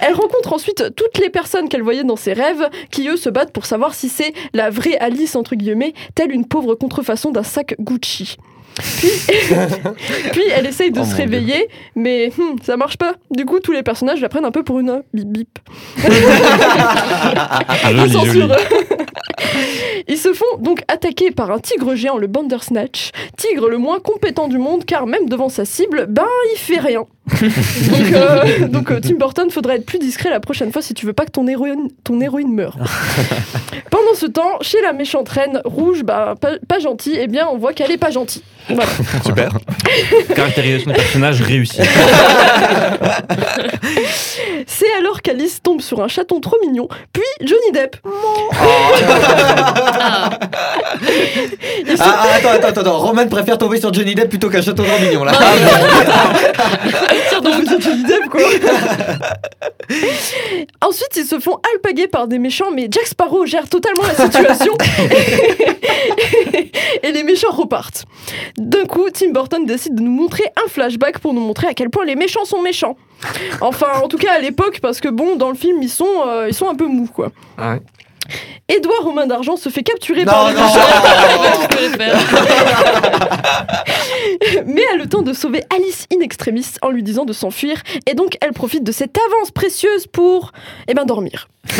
[0.00, 3.52] Elle rencontre ensuite toutes les personnes qu'elle voyait dans ses rêves, qui eux se battent
[3.52, 7.74] pour savoir si c'est la vraie Alice, entre guillemets, telle une pauvre contrefaçon d'un sac
[7.78, 8.36] Gucci.
[8.76, 9.08] Puis,
[10.32, 13.14] puis elle essaye de Oh se réveiller, mais hmm, ça marche pas.
[13.30, 15.58] Du coup, tous les personnages la prennent un peu pour une bip bip.
[17.68, 18.48] Ah, joli.
[20.08, 24.48] Ils se font donc attaquer par un tigre géant, le Bandersnatch, tigre le moins compétent
[24.48, 27.06] du monde car même devant sa cible, ben il fait rien.
[27.32, 31.06] donc euh, donc, euh, Tim Burton, faudrait être plus discret la prochaine fois si tu
[31.06, 32.76] veux pas que ton héroïne, ton héroïne meure.
[33.90, 37.56] Pendant ce temps, chez la méchante reine rouge, bah, pas, pas gentille, eh bien on
[37.56, 38.42] voit qu'elle est pas gentille.
[38.68, 38.90] Voilà.
[39.24, 39.50] Super.
[40.34, 41.80] Caractérisation du personnage réussie.
[44.66, 47.96] C'est alors qu'Alice tombe sur un chaton trop mignon, puis Johnny Depp.
[48.04, 49.33] Se-
[52.00, 52.98] Ah, ah, attends, attends, attends.
[52.98, 55.32] Roman préfère tomber sur Johnny Depp plutôt qu'un château de mignon là.
[57.28, 58.40] Tire dans le Johnny Depp, quoi.
[60.80, 64.72] Ensuite, ils se font alpaguer par des méchants, mais Jack Sparrow gère totalement la situation.
[67.02, 68.04] et les méchants repartent.
[68.56, 71.90] D'un coup, Tim Burton décide de nous montrer un flashback pour nous montrer à quel
[71.90, 72.96] point les méchants sont méchants.
[73.60, 76.46] Enfin, en tout cas à l'époque, parce que bon, dans le film, ils sont, euh,
[76.48, 77.30] ils sont un peu mous, quoi.
[77.58, 77.80] Ah ouais.
[78.68, 81.98] Édouard aux mains d'argent se fait capturer par Non, les non.
[81.98, 82.16] faire.
[84.66, 88.14] mais a le temps de sauver Alice in extremis en lui disant de s'enfuir, et
[88.14, 90.52] donc elle profite de cette avance précieuse pour,
[90.88, 91.48] eh ben, dormir.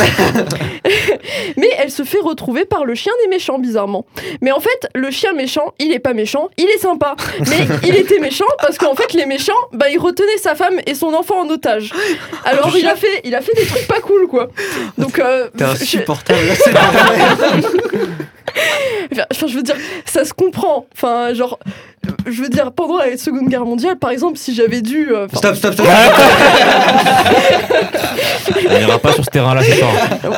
[1.56, 4.06] mais elle se fait retrouver par le chien des méchants, bizarrement.
[4.40, 7.16] Mais en fait, le chien méchant, il est pas méchant, il est sympa.
[7.50, 10.94] Mais il était méchant parce qu'en fait, les méchants, bah, il retenait sa femme et
[10.94, 11.92] son enfant en otage.
[12.44, 14.48] Alors, il a fait, il a fait des trucs pas cool, quoi.
[14.96, 15.64] Donc, euh, T'es
[16.36, 16.70] là, c'est.
[19.32, 19.76] Enfin, je veux dire,
[20.06, 20.86] ça se comprend.
[20.94, 21.58] Enfin, genre,
[22.26, 25.08] je veux dire, pendant la Seconde Guerre mondiale, par exemple, si j'avais dû.
[25.12, 25.86] euh, Stop, stop, stop.
[28.70, 29.90] On n'ira pas sur ce terrain-là ce soir.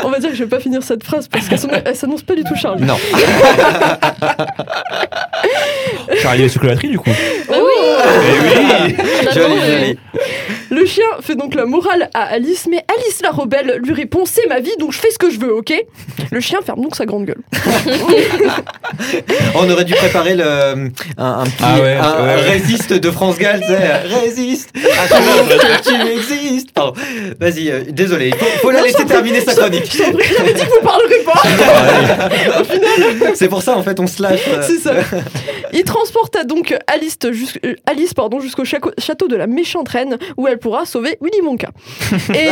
[0.05, 2.23] on va dire que je vais pas finir cette phrase parce qu'elle s'annonce- elle s'annonce
[2.23, 2.81] pas du tout Charles.
[2.81, 2.97] Non.
[6.21, 7.11] Charlie est chocolaterie du coup.
[8.07, 8.95] Oui.
[9.35, 9.99] Joli.
[10.71, 14.47] Le chien fait donc la morale à Alice, mais Alice la rebelle lui répond C'est
[14.49, 15.73] ma vie, donc je fais ce que je veux, ok?
[16.33, 17.43] Le chien ferme donc sa grande gueule.
[19.55, 22.35] On aurait dû préparer le, un, un petit Ah ouais, un, ouais, un ouais.
[22.51, 23.63] résiste de France Gall.
[24.23, 24.71] Résiste.
[24.77, 25.07] Ah,
[25.85, 26.73] tu, tu existes.
[26.73, 26.95] Pardon.
[27.39, 28.29] Vas-y, euh, désolé.
[28.29, 29.91] Il faut, faut la laisser terminer sa chronique.
[29.97, 31.43] J'avais dit que vous parlerez pas
[33.35, 34.41] C'est pour ça, en fait, on se lâche.
[34.49, 34.63] euh.
[34.67, 34.95] C'est ça.
[35.73, 40.47] Il transporta donc Alice, jus- euh, Alice pardon, jusqu'au château de la méchante reine où
[40.47, 41.71] elle pourra sauver Willy Wonka.
[42.35, 42.51] Et,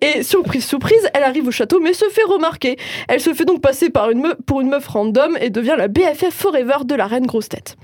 [0.00, 2.76] et surprise, surprise, elle arrive au château mais se fait remarquer.
[3.08, 6.32] Elle se fait donc passer par une pour une meuf random et devient la BFF
[6.32, 7.76] forever de la reine grosse tête.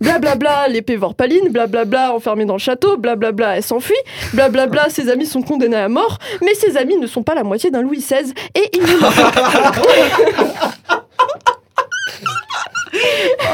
[0.00, 3.94] Blablabla, l'épée vorpaline, blablabla, enfermée dans le château, blablabla, elle s'enfuit,
[4.32, 7.70] blablabla, ses amis sont condamnés à mort, mais ses amis ne sont pas la moitié
[7.70, 8.86] d'un Louis XVI et ils ne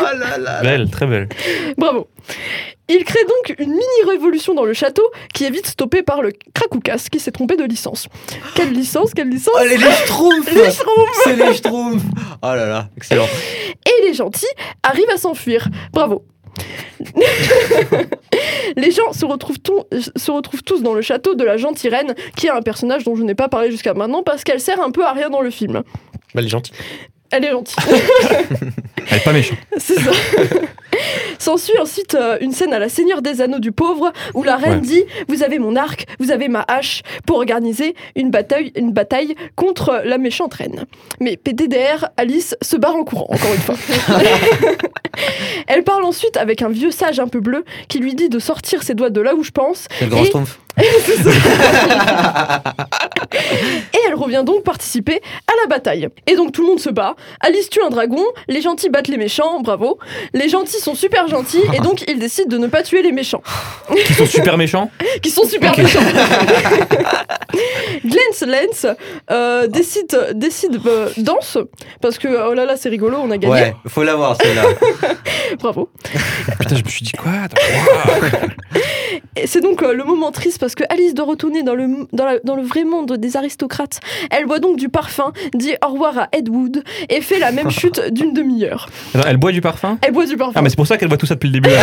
[0.00, 0.62] Oh là là.
[0.62, 1.28] Belle, très belle.
[1.76, 2.08] Bravo.
[2.88, 5.02] Il crée donc une mini-révolution dans le château
[5.34, 8.08] qui est vite stoppée par le Krakoukas qui s'est trompé de licence.
[8.54, 12.02] Quelle licence Quelle licence Oh, les, les Schtroumpfs Les Schtroumpfs C'est les Schtroumpfs
[12.42, 13.26] Oh là là, excellent.
[13.86, 14.46] Et les gentils
[14.82, 15.68] arrivent à s'enfuir.
[15.92, 16.24] Bravo.
[18.76, 19.84] les gens se retrouvent, ton-
[20.16, 23.16] se retrouvent tous dans le château de la gentille reine, qui est un personnage dont
[23.16, 25.50] je n'ai pas parlé jusqu'à maintenant parce qu'elle sert un peu à rien dans le
[25.50, 25.74] film.
[25.74, 25.82] Bah,
[26.40, 26.74] elle est gentille.
[27.30, 27.76] Elle est gentille.
[29.10, 29.58] Elle est pas méchante.
[29.76, 30.10] C'est ça.
[31.38, 34.80] S'ensuit ensuite euh, une scène à la Seigneur des Anneaux du Pauvre où la reine
[34.80, 34.80] Ouais.
[34.80, 39.34] dit Vous avez mon arc, vous avez ma hache pour organiser une bataille, une bataille
[39.56, 40.84] contre la méchante reine.
[41.20, 43.76] Mais PDDR, Alice se barre en courant, encore une fois.
[45.66, 48.82] Elle parle ensuite avec un vieux sage un peu bleu qui lui dit de sortir
[48.82, 50.30] ses doigts de là où je pense C'est le grand Et-.
[53.92, 56.08] Et elle revient donc participer à la bataille.
[56.26, 57.14] Et donc tout le monde se bat.
[57.40, 59.98] Alice tue un dragon, les gentils battent les méchants, bravo.
[60.34, 63.42] Les gentils sont super gentils et donc ils décident de ne pas tuer les méchants,
[64.06, 64.90] Qui sont super méchants.
[65.22, 66.00] qui sont super méchants.
[68.04, 68.86] Glens Lens
[69.30, 71.58] euh, décide, décide euh, danse
[72.00, 74.64] parce que oh là là c'est rigolo, on a gagné, Ouais, faut l'avoir celle-là.
[75.58, 75.90] bravo.
[76.60, 77.32] Putain, je me suis dit quoi?
[79.46, 82.38] C'est donc euh, le moment triste parce que Alice doit retourner dans le, dans, la-
[82.44, 84.00] dans le vrai monde des aristocrates.
[84.30, 87.70] Elle boit donc du parfum, dit au revoir à Ed Wood et fait la même
[87.78, 88.88] chute d'une demi-heure.
[89.26, 89.98] Elle boit du parfum?
[90.02, 90.52] Elle boit du parfum.
[90.56, 91.70] Ah, mais c'est pour ça qu'elle voit tout ça depuis le début.
[91.70, 91.82] alors.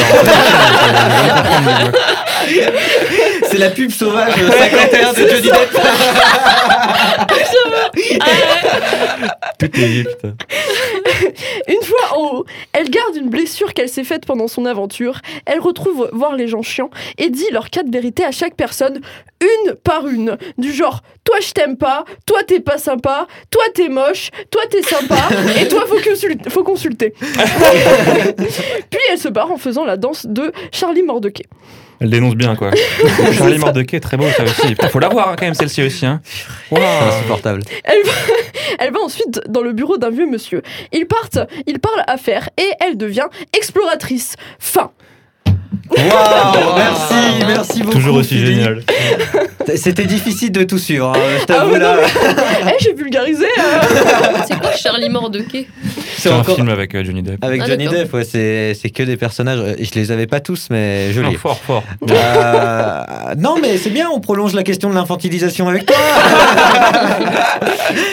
[3.49, 5.79] C'est la pub sauvage 51 de Johnny Depp.
[9.59, 10.35] Tout est lié, putain.
[11.67, 15.19] Une fois en haut, elle garde une blessure qu'elle s'est faite pendant son aventure.
[15.45, 18.99] Elle retrouve voir les gens chiants et dit leurs quatre vérités à chaque personne,
[19.41, 20.37] une par une.
[20.57, 24.81] Du genre, toi je t'aime pas, toi t'es pas sympa, toi t'es moche, toi t'es
[24.81, 25.29] sympa,
[25.61, 27.13] et toi faut, consul- faut consulter.
[28.89, 31.45] Puis elle se barre en faisant la danse de Charlie Mordequet.
[32.01, 32.71] Elle dénonce bien, quoi.
[33.37, 34.67] Charlie Mordequet, très beau, ça aussi.
[34.69, 36.05] Putain, faut la voir, hein, quand même, celle-ci aussi.
[36.05, 36.21] Hein.
[36.69, 37.61] C'est insupportable.
[37.83, 38.11] Elle va,
[38.79, 40.61] elle va ensuite dans le bureau d'un vieux monsieur.
[40.91, 44.35] Ils partent, ils parlent affaires et elle devient exploratrice.
[44.59, 44.91] Fin.
[45.89, 47.95] Waouh, merci, merci beaucoup.
[47.95, 48.55] Toujours aussi Philippe.
[48.55, 48.83] génial.
[49.75, 51.97] C'était difficile de tout suivre, hein, je Ah t'avoue non, là.
[52.67, 53.45] Eh, j'ai vulgarisé.
[53.45, 54.37] euh.
[54.47, 55.67] C'est quoi Charlie Mordequet
[56.17, 57.43] C'est un encore- film avec euh, Johnny Depp.
[57.43, 57.87] Avec Ah, Johnny.
[57.87, 59.59] Depp, ouais, c'est c'est que des personnages.
[59.59, 61.35] euh, Je les avais pas tous, mais Non, jolis.
[61.35, 61.83] fort, fort.
[62.09, 63.01] Euh,
[63.37, 65.95] non, mais c'est bien, on prolonge la question de l'infantilisation avec toi.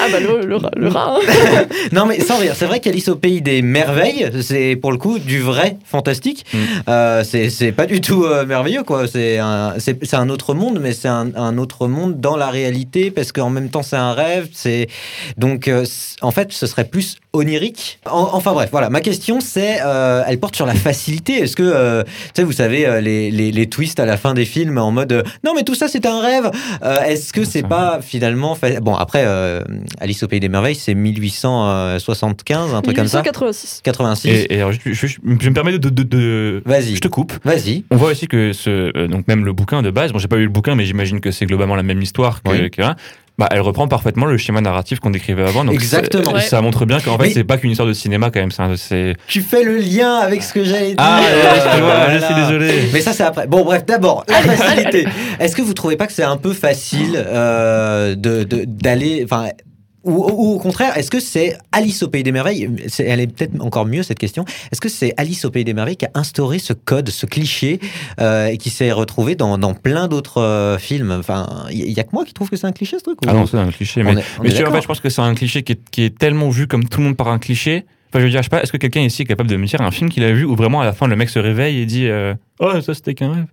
[0.00, 0.70] Ah bah le, le rat.
[0.76, 1.64] le rat, hein.
[1.92, 5.18] non, mais sans rire, c'est vrai qu'Alice au pays des merveilles, c'est pour le coup
[5.18, 6.44] du vrai fantastique.
[6.53, 6.59] Mm.
[6.88, 9.07] Euh, c'est c'est pas du tout euh, merveilleux, quoi.
[9.07, 12.50] C'est un, c'est c'est un autre monde, mais c'est un, un autre monde dans la
[12.50, 14.48] réalité parce qu'en même temps c'est un rêve.
[14.53, 14.88] C'est
[15.36, 15.84] donc euh,
[16.20, 17.98] en fait ce serait plus onirique.
[18.11, 18.90] En- enfin bref, voilà.
[18.90, 21.34] Ma question c'est, euh, elle porte sur la facilité.
[21.34, 24.34] Est-ce que euh, tu sais, vous savez euh, les, les, les twists à la fin
[24.34, 26.50] des films en mode euh, non mais tout ça c'était un rêve.
[26.82, 29.62] Euh, Est-ce que c'est pas finalement fa- bon après euh,
[30.00, 33.80] Alice au pays des merveilles c'est 1875 un truc comme ça 1886.
[33.84, 35.78] 86 Et, et alors, je, je- je- je me permets de.
[35.78, 36.96] de, de- de- Vas-y.
[36.96, 37.32] Je te coupe.
[37.44, 37.84] Vas-y.
[37.90, 40.36] On voit aussi que ce, euh, donc même le bouquin de base, bon j'ai pas
[40.36, 42.70] lu le bouquin mais j'imagine que c'est globalement la même histoire que, Oui.
[42.70, 42.96] que là.
[43.38, 45.64] Bah, elle reprend parfaitement le schéma narratif qu'on décrivait avant.
[45.64, 46.38] Donc Exactement.
[46.40, 48.50] Ça montre bien qu'en fait c'est pas qu'une histoire de cinéma quand même.
[48.76, 50.96] c'est Tu fais le lien avec ce que j'allais dire.
[50.98, 51.20] ah
[51.76, 52.20] je voilà.
[52.20, 52.72] suis désolé.
[52.92, 53.46] Mais ça, c'est après.
[53.46, 55.06] Bon, bref, d'abord, la facilité.
[55.40, 59.22] Est-ce que vous trouvez pas que c'est un peu facile euh, de de- d'aller.
[59.24, 59.46] Enfin.
[60.05, 62.68] Ou, ou au contraire, est-ce que c'est Alice au Pays des Merveilles?
[62.88, 64.44] C'est- Elle est peut-être encore mieux cette question.
[64.72, 67.78] Est-ce que c'est Alice au Pays des Merveilles qui a instauré ce code, ce cliché,
[68.20, 71.12] euh, et qui s'est retrouvé dans, dans plein d'autres euh, films?
[71.18, 73.28] Enfin, il y, a que moi qui trouve que c'est un cliché ce truc ou-
[73.28, 74.03] Ah non, c'est un cliché.
[74.03, 76.18] Mais, est- mais tu vois, je pense que c'est un cliché qui est, qui est
[76.18, 77.84] tellement vu comme tout le monde par un cliché.
[78.11, 79.66] Enfin, je veux dire, je sais pas, est-ce que quelqu'un ici est capable de me
[79.66, 81.78] dire un film qu'il a vu où vraiment à la fin le mec se réveille
[81.78, 83.44] et dit euh, Oh, ça c'était qu'un rêve?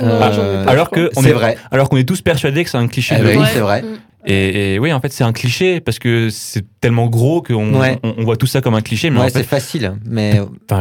[0.00, 1.56] Euh, pas, Alors que on est, vrai.
[1.70, 3.16] alors qu'on est tous persuadés que c'est un cliché.
[3.18, 3.82] Eh de oui, c'est vrai.
[4.26, 7.98] Et, et oui, en fait, c'est un cliché parce que c'est tellement gros qu'on Ouais.
[8.02, 9.10] on, on voit tout ça comme un cliché.
[9.10, 9.94] Mais Ouais, en c'est fait, facile.
[10.06, 10.80] Mais enfin,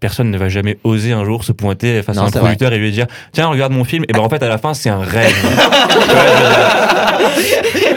[0.00, 2.72] personne ne va jamais oser un jour se pointer face Non, à un c'est producteur
[2.72, 4.04] et lui dire Tiens, regarde mon film.
[4.08, 5.34] Et ben en fait, à la fin, c'est un rêve.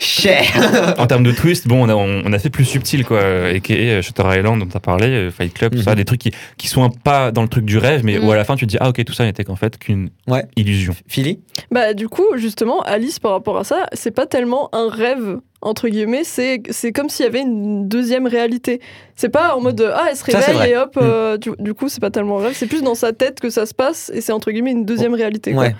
[0.00, 0.94] cher.
[0.98, 3.20] en termes de twist, bon, on a, on, on a fait plus subtil, quoi.
[3.20, 4.02] A.K.A.
[4.02, 5.96] Shutter Island, dont tu as parlé, euh, Fight Club, tout ça, Mhm.
[5.96, 8.26] des trucs qui, qui sont un pas dans le truc du rêve, mais Mhm.
[8.26, 10.10] où à la fin, tu te dis, ah, ok, tout ça n'était qu'en fait qu'une
[10.26, 10.44] Ouais.
[10.56, 10.94] illusion.
[11.06, 11.40] Philly?
[11.70, 15.88] Bah du coup, justement, Alice par rapport à ça, c'est pas tellement un rêve entre
[15.88, 18.80] guillemets, c'est c'est comme s'il y avait une deuxième réalité.
[19.16, 20.70] C'est pas en mode ah elle se réveille vrai.
[20.70, 21.00] et hop, Mm.
[21.02, 23.66] euh, du, du coup c'est pas tellement rêve, c'est plus dans sa tête que ça
[23.66, 25.52] se passe et c'est entre guillemets une deuxième réalité.
[25.52, 25.64] quoi.
[25.64, 25.74] Ouais,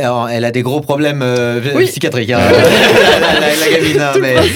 [0.00, 1.84] alors, elle a des gros problèmes euh, Oui.
[1.84, 2.38] psychiatriques, hein,
[3.20, 4.00] la, la- la gamine.
[4.00, 4.36] hein, mais...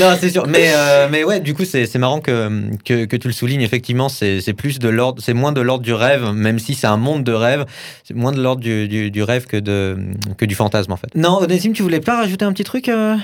[0.00, 0.44] Non, c'est sûr.
[0.48, 2.50] Mais, euh, mais ouais, du coup, c'est c'est marrant que,
[2.84, 3.60] que, que tu le soulignes.
[3.60, 6.88] Effectivement, c'est c'est plus de l'ordre, c'est moins de l'ordre du rêve, même si c'est
[6.88, 7.64] un monde de rêve.
[8.02, 9.96] C'est moins de l'ordre du, du, du rêve que, de,
[10.36, 11.06] que du fantasme, en fait.
[11.14, 13.14] Non, Onésime, tu voulais pas rajouter un petit truc euh?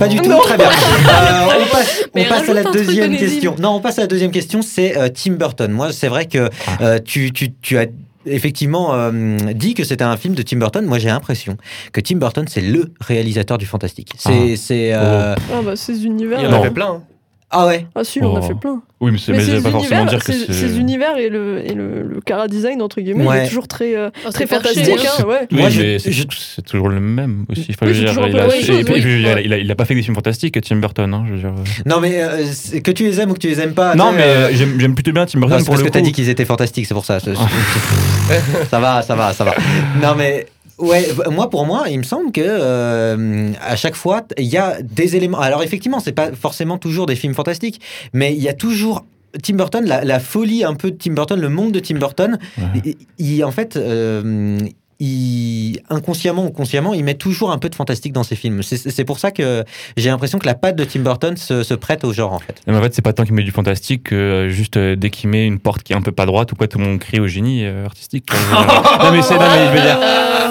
[0.00, 0.66] Pas du tout, très bien.
[0.66, 3.54] Euh, on passe, on Mais passe à la deuxième question.
[3.60, 5.70] Non, on passe à la deuxième question, c'est euh, Tim Burton.
[5.70, 6.48] Moi, c'est vrai que
[6.80, 7.86] euh, tu, tu, tu as
[8.26, 10.84] effectivement euh, dit que c'était un film de Tim Burton.
[10.84, 11.56] Moi, j'ai l'impression
[11.92, 14.12] que Tim Burton, c'est le réalisateur du fantastique.
[14.18, 16.38] C'est, c'est, euh, Ah bah ces univers.
[16.40, 16.60] Il y en Non.
[16.60, 16.86] a fait plein.
[16.90, 17.02] hein.
[17.50, 17.86] Ah ouais.
[17.94, 18.42] Ah si, on a Oh.
[18.42, 18.80] fait plein.
[19.00, 20.52] Oui, mais, c'est- Mais pas forcément univers, dire que ces, c'est.
[20.52, 23.44] ces univers et le, et le, le cara design entre guillemets, il Ouais.
[23.44, 24.86] est toujours très, euh, Oh, très fantastique.
[24.88, 25.08] hein.
[25.20, 25.48] hein, ouais.
[25.50, 27.68] Oui, Moi, je- mais c'est je- c'est toujours le même aussi.
[27.70, 28.52] Enfin, Oui, je dire, il a- chose,
[28.84, 29.42] oui.
[29.44, 31.12] il il pas fait des films fantastiques, Tim Burton.
[31.14, 31.52] hein, je veux dire.
[31.86, 33.94] Non, mais euh, c'est- que tu les aimes ou que tu les aimes pas.
[33.94, 35.88] Non, mais euh, euh, j'aime j'aime plutôt bien Tim non, Burton c'est pour parce le
[35.88, 37.18] que t'as dit qu'ils étaient fantastiques, c'est pour ça.
[38.70, 39.54] Ça va, ça va, ça va.
[40.00, 40.46] Non, mais
[40.80, 44.82] ouais, moi pour moi, il me semble que euh, à chaque fois, il y a
[44.82, 45.38] des éléments.
[45.40, 47.80] Alors effectivement, c'est pas forcément toujours des films fantastiques,
[48.12, 49.04] mais il y a toujours
[49.42, 52.38] Tim Burton, la, la folie un peu de Tim Burton, le monde de Tim Burton.
[52.58, 52.64] Ouais.
[52.84, 52.96] il,
[53.36, 53.76] il- en fait.
[53.76, 54.58] euh,
[55.00, 58.62] il, inconsciemment ou consciemment, il met toujours un peu de fantastique dans ses films.
[58.62, 59.64] C'est c'est pour ça que
[59.96, 62.60] j'ai l'impression que la patte de Tim Burton se, se prête au genre, en fait.
[62.66, 65.10] Mais en fait, c'est pas tant qu'il met du fantastique que euh, juste euh, dès
[65.10, 66.98] qu'il met une porte qui est un peu pas droite ou quoi, tout le monde
[66.98, 68.28] crie au génie euh, artistique.
[68.52, 69.98] non, mais c'est, non, mais je veux dire,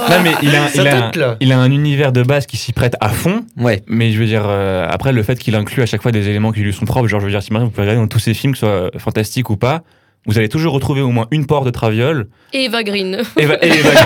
[0.09, 0.87] non, mais il a, il,
[1.23, 3.45] a il a un univers de base qui s'y prête à fond.
[3.57, 3.83] Ouais.
[3.87, 6.51] Mais je veux dire, euh, après, le fait qu'il inclut à chaque fois des éléments
[6.51, 8.19] qui lui sont propres, genre, je veux dire, si maintenant vous pouvez regarder dans tous
[8.19, 9.83] ces films, que ce soit fantastique ou pas,
[10.25, 13.21] vous allez toujours retrouver au moins une porte de traviole Et Eva Green.
[13.37, 13.89] et, va- et Eva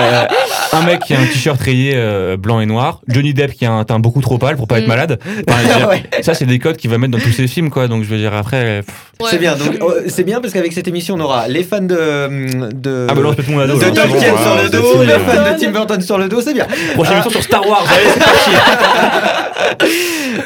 [0.00, 0.24] Euh,
[0.72, 3.72] un mec qui a un t-shirt rayé euh, blanc et noir, Johnny Depp qui a
[3.72, 4.88] un teint beaucoup trop pâle pour pas être Mm.
[4.88, 5.18] malade.
[5.48, 6.02] Enfin, je veux dire, Ouais.
[6.22, 7.88] Ça, c'est des codes qu'il va mettre dans tous ses films, quoi.
[7.88, 8.82] Donc, je veux dire, après.
[8.82, 9.11] pff.
[9.22, 9.28] Ouais.
[9.30, 12.70] C'est bien, donc oh, c'est bien parce qu'avec cette émission, on aura les fans de.
[12.74, 13.34] de Ah, bah, on dos.
[13.34, 15.18] de bon, Tolkien sur voilà, le dos, les hein.
[15.26, 16.66] fans de Tim Burton sur le dos, c'est bien.
[16.94, 18.50] Prochaine émission sur Star Wars, allez, c'est parti.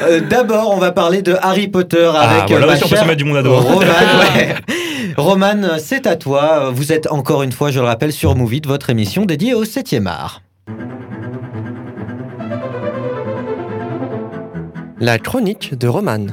[0.03, 2.89] Euh, D'abord, on va parler de Harry Potter avec Ah, voilà, euh, ma aussi, on
[2.89, 3.55] peut chère du monde à dos.
[3.55, 4.35] Roman, Ah.
[4.37, 4.55] ouais.
[5.17, 6.69] Roman, c'est à toi.
[6.73, 9.63] Vous êtes encore une fois, je le rappelle, sur Move It, votre émission dédiée au
[9.63, 10.41] 7e art.
[14.99, 16.25] La chronique de Roman.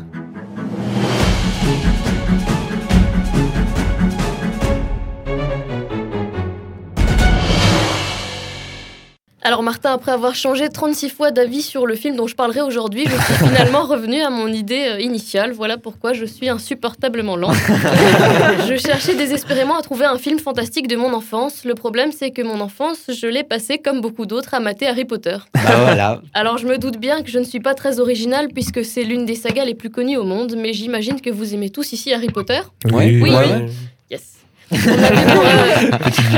[9.46, 13.04] Alors Martin, après avoir changé 36 fois d'avis sur le film dont je parlerai aujourd'hui,
[13.04, 15.52] je suis finalement revenu à mon idée euh, initiale.
[15.52, 17.54] Voilà pourquoi je suis insupportablement lente.
[18.66, 21.66] je cherchais désespérément à trouver un film fantastique de mon enfance.
[21.66, 25.04] Le problème, c'est que mon enfance, je l'ai passé comme beaucoup d'autres à mater Harry
[25.04, 25.36] Potter.
[25.52, 26.22] Bah voilà.
[26.32, 29.26] Alors je me doute bien que je ne suis pas très originale puisque c'est l'une
[29.26, 32.28] des sagas les plus connues au monde, mais j'imagine que vous aimez tous ici Harry
[32.28, 32.60] Potter.
[32.90, 33.30] Oui, oui.
[33.30, 33.66] ouais.
[34.10, 34.38] Yes.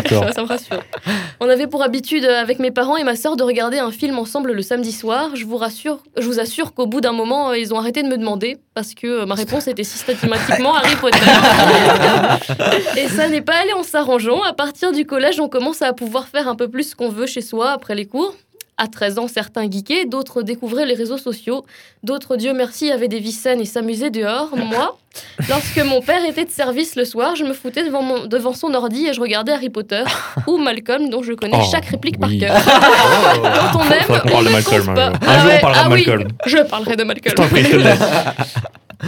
[0.09, 0.83] Pour, ça, ça me rassure.
[1.41, 4.19] On avait pour habitude, euh, avec mes parents et ma sœur, de regarder un film
[4.19, 5.31] ensemble le samedi soir.
[5.35, 8.09] Je vous rassure, je vous assure qu'au bout d'un moment, euh, ils ont arrêté de
[8.09, 11.19] me demander parce que euh, ma réponse était systématiquement Harry Potter.
[12.97, 14.43] et ça n'est pas allé en s'arrangeant.
[14.43, 17.27] À partir du collège, on commence à pouvoir faire un peu plus ce qu'on veut
[17.27, 18.35] chez soi après les cours.
[18.79, 21.65] À 13 ans, certains geekaient, d'autres découvraient les réseaux sociaux,
[22.03, 24.55] d'autres, Dieu merci, avaient des vies saines et s'amusaient dehors.
[24.55, 24.99] Moi,
[25.49, 28.75] lorsque mon père était de service le soir, je me foutais devant, mon- devant son
[28.75, 30.05] ordi et je regardais Harry Potter
[30.47, 32.39] ou Malcolm, dont je connais Oh, chaque réplique oui.
[32.39, 32.65] par cœur.
[33.73, 35.07] Quand on aime, on parle de ne Malcolm, compte pas.
[35.07, 35.19] un jour.
[35.27, 36.29] Ah on ouais, parlera ah de oui, Malcolm.
[36.47, 37.35] je parlerai de Malcolm.
[37.35, 38.01] t'en prie, je te le laisse.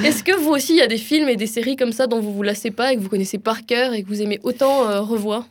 [0.02, 2.20] Est-ce que vous aussi, il y a des films et des séries comme ça dont
[2.20, 4.88] vous vous lassez pas et que vous connaissez par cœur et que vous aimez autant
[4.88, 5.44] euh, revoir?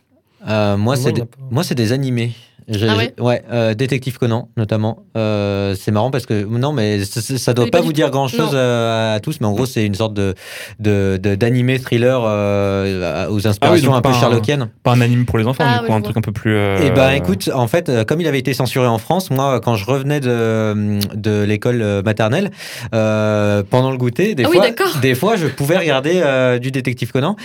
[0.48, 1.24] Euh, c'est des...
[1.52, 2.32] moi, c'est des animés.
[2.70, 5.06] Ah ouais ouais, euh, Détective Conan notamment.
[5.16, 8.28] Euh, c'est marrant parce que non, mais ça, ça doit pas pas vous dire grand
[8.28, 8.58] chose Non.
[8.60, 10.34] à tous, mais en gros c'est une sorte de
[10.80, 14.70] de- de- d'animé thriller euh, aux inspirations donc un peu pas un- Sherlockiennes.
[14.84, 16.56] Pas un anime pour les enfants, Ah, du ouais, coup, un truc un peu plus.
[16.56, 19.62] euh, Eh ben écoute, en fait, euh, comme il avait été censuré en France, moi,
[19.64, 22.52] quand je revenais de, de l'école euh, maternelle,
[22.94, 24.66] euh, pendant le goûter, des, Ah fois,
[25.02, 27.36] des fois, je pouvais regarder euh, du détective Conan.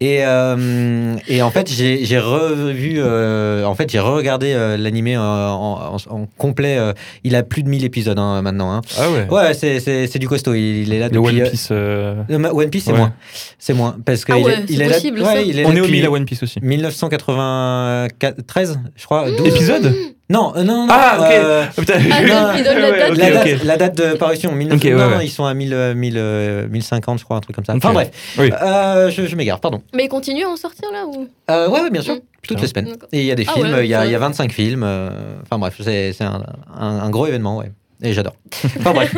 [0.00, 5.22] Et, euh, et en fait, j'ai revu, euh, en fait, j'ai re-regardé euh, l'animé en,
[5.22, 6.76] en- en complet.
[6.78, 6.92] euh,
[7.24, 8.72] il a plus de 1000 épisodes hein, maintenant.
[8.72, 8.80] hein.
[8.98, 9.26] Ah ouais.
[9.30, 10.54] Ouais, c'est- c'est c'est du costaud.
[10.54, 11.28] Il, il est là Le depuis.
[11.28, 11.68] One euh, Piece.
[11.70, 12.98] euh, euh, One Piece, c'est Ouais.
[12.98, 13.12] moins.
[13.58, 13.96] C'est moins.
[14.04, 14.94] Parce que Ah il ouais, est, il c'est est là.
[14.94, 15.40] possible, ouais, ça.
[15.42, 16.58] il est On est au depuis 1000 à One Piece aussi.
[16.62, 19.30] 1993, je crois.
[19.30, 19.46] 12.
[19.48, 19.94] Épisode
[20.28, 20.88] Non, euh, non, non.
[20.90, 21.26] Ah, ok.
[21.32, 21.94] euh, putain.
[22.12, 23.10] Ah, non, il donne la ouais, date.
[23.10, 23.64] ok, la, date, ok.
[23.64, 24.76] la date de parution, 19...
[24.76, 25.26] Ok, ouais, non, ouais.
[25.26, 27.74] ils sont à 1000, euh, 1000, euh, 1050, je crois, un truc comme ça.
[27.76, 28.50] Enfin bref, Oui.
[28.62, 29.82] Euh, je, je m'égare, pardon.
[29.92, 31.26] Mais il continue à en sortir là ou?
[31.50, 32.20] Euh, ouais, ouais, bien sûr, Mm.
[32.42, 32.96] Toutes les semaines.
[33.12, 34.18] Et il y a des Ah films, ouais, il y, a, ça- il y a
[34.18, 34.82] 25 films.
[34.84, 36.42] euh, Enfin bref, c'est un,
[36.76, 37.72] un- un gros événement, ouais.
[38.02, 38.34] Et j'adore.
[38.78, 39.14] Enfin bref.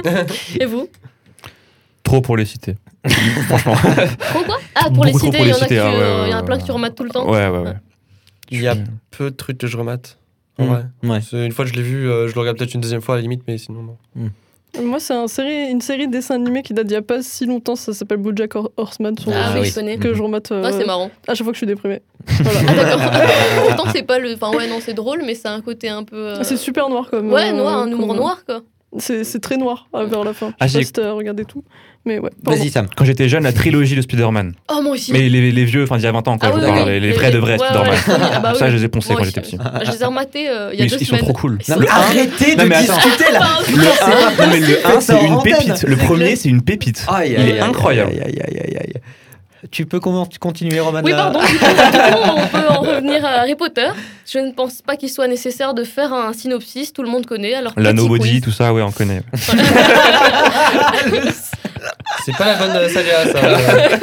[0.61, 0.89] Et vous?
[2.03, 2.77] Trop pour les citer.
[3.49, 3.75] Franchement.
[3.75, 4.59] Trop quoi?
[4.75, 6.35] Ah, pour les Beaucoup citer, il y en a citer, ah ouais, euh, il y
[6.35, 7.29] en a ouais, plein que tu remates tout le temps.
[7.31, 7.75] Ouais, ouais, ouais.
[8.51, 8.75] Il y a
[9.11, 10.19] peu de trucs que je remate.
[10.59, 10.69] En Mm.
[10.69, 10.85] vrai.
[11.05, 11.47] Ouais.
[11.47, 13.19] Une fois que je l'ai vu, euh, je le regarde peut-être une deuxième fois à
[13.19, 13.97] la limite, mais sinon non.
[14.83, 17.23] Moi, c'est un série, une série de dessins animés qui date d'il y a pas
[17.23, 17.77] si longtemps.
[17.77, 19.17] Ça s'appelle BoJack Hor- Horseman.
[19.19, 19.67] sur Ah, oui, oui.
[19.69, 19.99] je connais.
[19.99, 21.11] Que je remate euh, Ah, c'est marrant.
[21.29, 22.01] à chaque fois que je suis déprimée.
[22.41, 22.61] Voilà.
[22.69, 23.01] Ah, d'accord.
[23.67, 24.35] Pourtant, c'est pas le.
[24.35, 26.17] Enfin, ouais, non, c'est drôle, mais c'est un côté un peu.
[26.17, 27.33] euh, C'est super noir comme.
[27.33, 28.61] Ouais, euh, noir, un humour comme- noir, quoi.
[28.99, 30.53] C'est c'est très noir euh, vers la fin.
[30.61, 31.65] Ah, je sais j'ai- pas si t'as regardé tout.
[32.05, 32.29] Mais ouais.
[32.45, 32.59] pardon.
[32.61, 32.89] Vas-y, Sam.
[32.95, 34.53] Quand j'étais jeune, la trilogie de Spider-Man.
[34.71, 35.13] Oh, moi aussi.
[35.13, 36.73] Mais les, les vieux, enfin, d'il y a 20 ans, quoi, Ah je oui, vous
[36.75, 37.89] parle, oui, les, les vrais de vrais ouais, Spider-Man.
[37.91, 38.31] ouais, les premiers.
[38.35, 38.71] Ah bah Ça, oui.
[38.73, 39.33] je les ai poncés Moi quand aussi.
[39.35, 39.87] j'étais petit.
[39.87, 41.21] Je les ai rematés euh, il y a Mais deux ils sont semaines.
[41.25, 41.59] trop cool.
[41.67, 42.95] Ils Non, sont mais trop- arrêtez Non, de mais attends.
[42.97, 43.41] discuter là.
[43.71, 45.83] Le 1, non, mais le 1, Faites ça c'est une pépite.
[45.85, 47.07] Le premier, c'est une pépite.
[47.09, 48.11] Aïe, Il est aïe, incroyable.
[48.11, 48.93] aïe, aïe, aïe, aïe, aïe.
[49.71, 51.41] Tu peux continuer, Roman Oui, pardon.
[51.41, 53.89] Du coup, on peut en revenir à Harry Potter.
[54.27, 56.93] Je ne pense pas qu'il soit nécessaire de faire un synopsis.
[56.93, 57.55] Tout le monde connaît.
[57.55, 58.41] Alors, La nobody, quiz.
[58.41, 59.23] tout ça, ouais, on connaît.
[62.25, 63.41] C'est pas la bonne euh, saga, ça.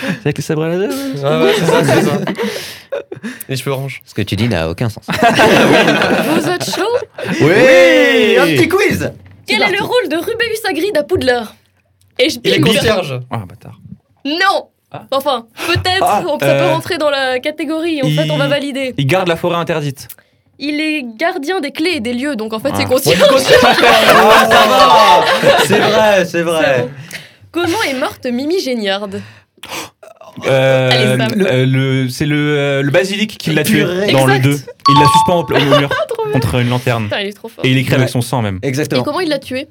[0.00, 2.18] C'est avec les sabres à laser ouais, ouais, c'est ça, c'est ça.
[3.48, 4.00] Les cheveux orange.
[4.06, 5.04] Ce que tu dis n'a aucun sens.
[5.10, 6.96] Vous êtes chaud?
[7.40, 9.10] Oui Un petit quiz
[9.46, 11.54] Quel est le rôle de Rubeus Hagrid à Poudlard?
[12.18, 13.20] Et je Il est concierge.
[13.30, 13.78] Ah, bâtard.
[14.24, 14.77] Non Ah.
[15.10, 18.38] Enfin, peut-être, Ah, on- ça euh, peut rentrer dans la catégorie, en il- fait, on
[18.38, 18.94] va valider.
[18.96, 20.08] Il garde la forêt interdite.
[20.58, 22.76] Il est gardien des clés et des lieux, donc en fait, Ah.
[22.78, 23.12] c'est conscient.
[23.20, 25.24] Ah, ça va
[25.66, 26.80] C'est vrai, c'est C'est vrai.
[26.82, 26.90] bon.
[27.52, 29.20] Comment est morte Mimi Géniarde
[30.46, 31.40] Euh, Allez, Sam.
[31.46, 34.12] euh, le, c'est le, euh, le basilic qui l'a tué Purée.
[34.12, 34.50] dans le Exact.
[34.54, 34.60] 2.
[34.90, 35.88] Il la suspend au, au mur
[36.32, 37.04] contre une lanterne.
[37.04, 37.64] Putain, il est trop fort.
[37.64, 37.98] Et il écrit Ouais.
[37.98, 38.60] avec son sang même.
[38.62, 39.02] Et Exactement.
[39.02, 39.66] comment il l'a tué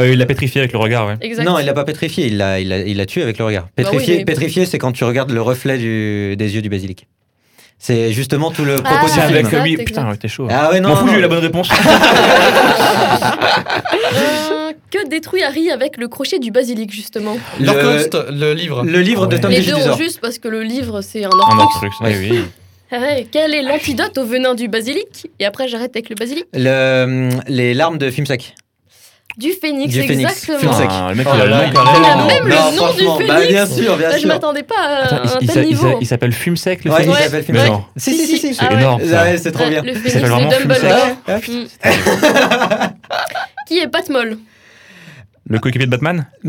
[0.00, 1.14] Euh, il l'a pétrifié avec le regard, ouais.
[1.20, 1.44] Exact.
[1.44, 3.64] Non, il l'a pas pétrifié, il l'a, il tué avec le regard.
[3.64, 7.06] oui, Pétrifié, pétrifié, c'est quand tu regardes le reflet du- des yeux du basilic.
[7.78, 9.22] C'est justement tout le propos Ah, du film.
[9.24, 9.72] avec exact, lui.
[9.72, 9.86] exact.
[9.86, 10.46] Putain, ouais, t'es chaud.
[10.50, 11.68] Ah ouais, non, M'en fous, non, j'ai eu la bonne réponse.
[14.12, 17.36] Euh, que détruit Harry avec le crochet du basilic, justement?
[17.60, 18.82] Le- le livre.
[18.84, 19.40] Le livre de Ouais.
[19.40, 21.86] Tom Les deux ont juste parce que le livre, c'est un Un orcrux.
[21.86, 22.40] Orcrux, oui, oui.
[22.90, 25.28] Ah ouais, Quel est l'antidote au venin du basilic?
[25.38, 26.44] Et après, j'arrête avec le basilic.
[26.54, 28.54] Le- les larmes de Fimsac.
[29.38, 30.30] Du phénix, Du phénix.
[30.32, 30.72] exactement.
[30.90, 31.88] Ah, le mec, Oh il a là le là, nom il carré.
[32.10, 32.26] a Non.
[32.26, 33.34] même le nom du franchement, phénix.
[33.34, 34.28] Bah, bien sûr, bien Ah, je sûr.
[34.28, 35.98] m'attendais pas à Attends, un il- il tel il niveau.
[36.00, 37.70] il s'appelle Fumsec, le Ouais, il phénix s'appelle Mais Fumsec.
[37.70, 37.84] non.
[37.96, 38.54] Si, si, si, si.
[38.54, 39.02] C'est Ah énorme.
[39.02, 39.82] Ouais, c'est trop Ouais, bien.
[39.82, 41.40] Le phénix s'appelle de vraiment Dumbledore.
[41.40, 41.48] Fumsec.
[41.48, 42.92] Mm.
[43.66, 44.36] Qui est Pat Moll?
[45.48, 46.26] Le coéquipier de Batman?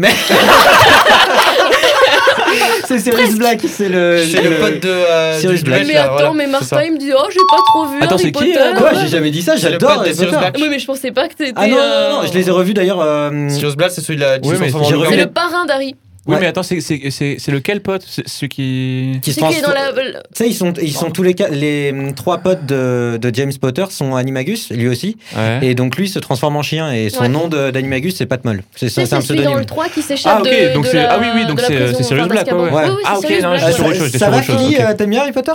[2.87, 4.23] C'est Sirius Black, c'est le.
[4.25, 4.89] C'est le pote de.
[4.89, 5.85] euh, Sirius du Black.
[5.87, 8.23] Mais attends, voilà, mais Martin, il me dit Oh, j'ai pas trop vu Attends, Harry
[8.23, 8.57] c'est qui, Potter.
[8.59, 10.39] euh, Quoi J'ai jamais dit ça, C'est le j'adore pote de Harry Sirius Potter.
[10.51, 10.57] Black.
[10.61, 11.53] Oui, mais je pensais pas que t'étais.
[11.55, 12.99] Ah non, non, euh, non, je les ai revus d'ailleurs.
[13.01, 15.95] euh, Sirius Black, c'est celui là qui Oui, mais j'ai revu C'est le parrain d'Harry.
[16.27, 16.41] Oui, Ouais.
[16.41, 18.03] mais attends, c'est- c'est c'est- c'est lequel pote?
[18.07, 19.19] C'est Celui qui.
[19.23, 20.19] qui se C'est qui est dans transforment- la.
[20.21, 23.31] Tu sais, ils sont, ils sont tous les quatre, les hum, trois potes de, de
[23.33, 25.17] James Potter sont Animagus, lui aussi.
[25.35, 25.59] Ouais.
[25.63, 27.27] Et donc lui se transforme en chien et son Ouais.
[27.27, 28.61] nom de- d'Animagus c'est Patmol.
[28.75, 29.59] C'est ça, c'est un c'est celui dans pseudonyme.
[29.61, 31.59] le 3 qui s'échappe Ah, ok, de, donc de c'est- la, ah oui, oui, donc
[31.59, 32.51] la c'est- c'est Sirius Black, Ah,
[33.19, 34.41] c'est ok, non, j'étais sur autre chose, ça va.
[34.43, 35.53] Philly, euh, t'aimes bien Harry Potter?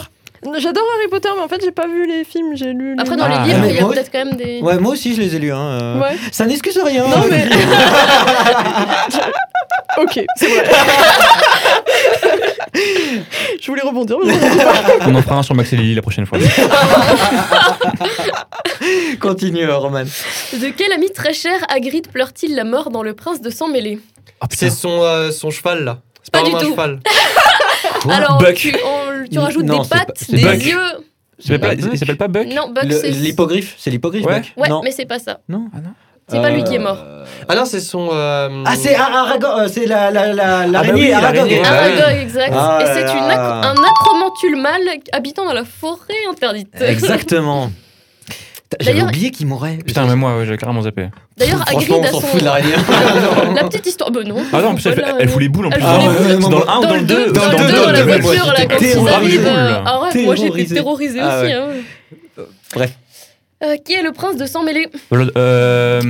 [0.59, 2.55] J'adore Harry Potter, mais en fait, j'ai pas vu les films.
[2.55, 2.95] J'ai lu.
[2.95, 3.43] les- Après, dans Ah.
[3.45, 4.61] les livres, mais il y a peut-être quand même des.
[4.61, 5.51] Ouais, moi aussi je les ai lus.
[5.51, 5.59] Hein.
[5.81, 6.01] euh.
[6.01, 6.17] Ouais.
[6.31, 7.03] Ça n'excuse rien.
[7.05, 7.47] Non, mais.
[9.99, 10.65] ok, c'est vrai.
[13.61, 14.35] Je voulais rebondir, mais
[15.07, 16.39] On en fera un sur Max et Lily la prochaine fois.
[19.21, 20.05] Continue, Roman.
[20.05, 23.99] De quel ami très cher Hagrid pleure-t-il la mort dans Le Prince de Sang Mêlé?
[24.43, 25.99] Oh C'est son, euh, son cheval là.
[26.23, 26.71] C'est Pas pas du vraiment un tout.
[26.73, 27.01] cheval.
[28.11, 28.55] Alors, Buck.
[28.55, 30.63] tu, on- tu rajoutes Non, des c'est pas- pattes, c'est des Buck.
[30.65, 30.79] yeux.
[31.39, 32.47] Il s'appelle pas- il s'appelle pas Buck?
[32.49, 33.11] Non, Buck, Le- c'est.
[33.11, 34.25] L'hippogriffe, c'est l'hippogriffe.
[34.27, 34.41] Ouais.
[34.41, 34.81] Buck Ouais, non.
[34.85, 35.41] mais c'est pas ça.
[35.49, 35.69] non.
[36.29, 36.99] C'est pas lui qui est Euh, mort.
[37.49, 38.09] Ah non, c'est son.
[38.13, 40.73] euh, Ah, c'est Ar- Aragog, euh, c'est la la la Aragog.
[40.73, 41.15] l'araignée.
[41.15, 41.61] Ah, bah oui.
[41.65, 42.53] Aragog, exact.
[42.53, 44.81] Ah Et c'est ac- un acromantule mâle
[45.13, 46.69] habitant dans la forêt interdite.
[46.81, 47.71] Exactement.
[48.69, 49.77] Putain, J'avais oublié qu'il mourait.
[49.87, 51.09] Putain, mais moi, ouais, j'avais carrément zappé.
[51.37, 52.27] D'ailleurs, Hagrid on a s'en son.
[52.27, 52.73] fout de l'araignée.
[53.55, 54.11] La petite histoire.
[54.11, 54.39] Bah non.
[54.53, 55.81] Ah non, en plus, elle, elle fout les boules en plus.
[55.87, 57.57] Ah, ouais, Dans le 1 ou Dans dans le le 2, 2 dans le dans
[57.59, 59.15] 2, le dans la voiture, là, quand ils terrorisé.
[59.15, 59.47] arrivent.
[59.47, 60.75] euh, Ah ouais, moi j'étais Terrorisé.
[60.75, 61.53] terrorisée Ah aussi.
[61.53, 61.67] hein.
[62.75, 62.91] Bref.
[63.65, 65.27] Euh, Qui est le prince de sang mêlé Euh.
[65.37, 66.01] Euh,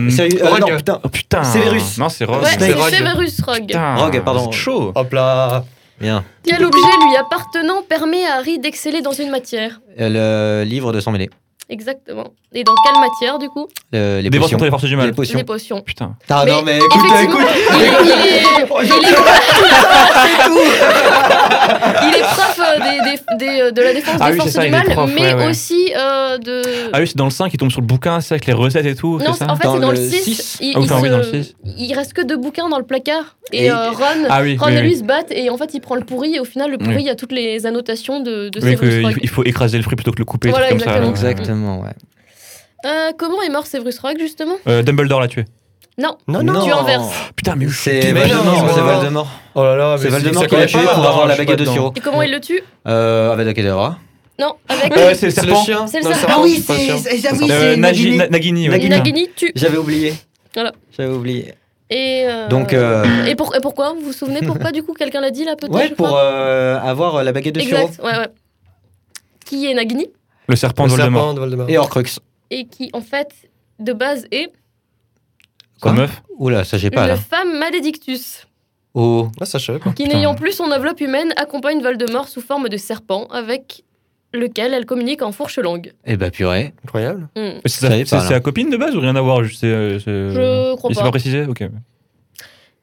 [0.42, 0.61] Rogue.
[0.61, 1.01] non, putain.
[1.05, 1.44] Oh putain.
[1.44, 1.97] Severus.
[1.99, 2.42] Non, c'est Rogue.
[2.42, 2.90] Ouais, c'est Rogue.
[2.92, 3.66] Severus Rogue.
[3.68, 3.94] Putain.
[3.97, 4.51] Rogue, pardon.
[4.51, 4.92] c'est Chaud.
[4.94, 5.64] Hop là.
[6.01, 6.24] Bien.
[6.42, 9.80] Quel objet lui appartenant permet à Harry d'exceller dans une matière?
[10.01, 11.30] Euh, Le livre de sang mêlé.
[11.69, 12.29] Exactement.
[12.53, 13.67] Et dans quelle matière du coup?
[13.93, 14.51] Le- les potions.
[14.57, 15.12] contre les forces du Les mal.
[15.14, 15.39] potions.
[15.39, 15.81] Les potions.
[15.81, 16.14] Putain.
[16.31, 16.91] Ah Mais non, mais écoute,
[17.25, 17.41] écoute.
[17.75, 19.17] il est, il est- il est-
[22.03, 24.51] il est prof euh, des- des- des, euh, de la défense Ah des oui, forces
[24.53, 25.47] ça, du il mal, prof, mais ouais, ouais.
[25.49, 26.62] aussi euh, de.
[26.93, 28.87] Ah oui, c'est dans le 5 qui tombe sur le bouquin, c'est avec les recettes
[28.87, 29.19] et tout.
[29.19, 30.23] non, c'est ça en fait, c'est dans le le 6.
[30.23, 30.59] six.
[30.61, 31.55] Il, Ah il oui, se- dans le six.
[31.79, 33.37] il reste que deux bouquins dans le placard.
[33.53, 34.97] Et, Et- euh, Ron, Ah oui, Ron oui, et lui oui.
[34.99, 35.31] se battent.
[35.33, 36.35] Et en fait, il prend le pourri.
[36.37, 38.77] Et au final, le pourri, il y a toutes les annotations de, de Oui,
[39.23, 41.05] il faut écraser le fruit plutôt que le couper, Voilà, trucs comme ça.
[41.09, 41.55] exactement.
[41.57, 41.90] Exactement, ouais.
[42.84, 45.44] Euh, comment est mort Severus Rogue, justement Euh, Dumbledore l'a tué.
[45.98, 46.64] Non, Non, Non.
[46.64, 47.09] tu inverses.
[47.34, 48.86] Putain, mais C'est Mais non, Voldemort, c'est non.
[48.86, 49.28] Voldemort.
[49.54, 51.28] Oh là là, C'est Voldemort ça qui l'a connaît tué pas, pour hein, avoir je
[51.28, 51.72] la suis baguette pas de dedans.
[51.72, 51.92] sirop.
[51.96, 53.98] Et comment il le tue Euh, Avada Kedavra.
[54.38, 55.64] Non, avec Euh, c'est le C'est le serpent.
[55.64, 55.86] chien.
[55.86, 56.32] C'est le serpent.
[56.36, 56.98] Ah oui, je suis pas sûr.
[56.98, 58.16] c'est ah oui, Euh, c'est Nagi- Nagini.
[58.18, 58.74] Na- Nagini, ouais.
[58.76, 58.88] Nagini.
[58.90, 58.98] putain.
[58.98, 59.52] Nagini tue.
[59.54, 60.14] J'avais oublié.
[60.54, 60.72] Voilà.
[60.96, 61.54] J'avais oublié.
[61.88, 65.20] Et, euh, Donc, euh, et, pour- et pourquoi Vous vous souvenez pourquoi du coup Quelqu'un
[65.22, 68.04] l'a dit là peut-être ouais, je pour crois euh, avoir la baguette de Suro Exact,
[68.04, 68.28] ouais, ouais.
[69.46, 70.09] Qui est Nagini
[70.49, 71.20] Le serpent Le de Voldemort.
[71.22, 71.68] serpent de Voldemort.
[71.70, 72.05] et Horcrux.
[72.51, 73.28] et qui en fait
[73.78, 74.53] de base est
[75.80, 77.16] Quoi meuf Oula, ça j'ai pas le là.
[77.16, 78.47] femme Maledictus,
[78.99, 79.28] Oh.
[79.38, 79.92] Ah, ça, je savais pas.
[79.92, 83.84] qui n'ayant plus son enveloppe humaine accompagne Voldemort sous forme de serpent avec
[84.32, 85.92] lequel elle communique en fourche-langue.
[86.07, 86.72] Eh bah purée.
[86.82, 87.28] Incroyable.
[87.36, 87.59] Hmm.
[87.66, 88.36] C'est est, sa- pas, c'est là.
[88.36, 90.94] sa copine de base ou rien à voir juste, c'est, euh, c'est- Je crois Il
[90.94, 91.07] s'est pas.
[91.09, 91.62] pas précisé Ok.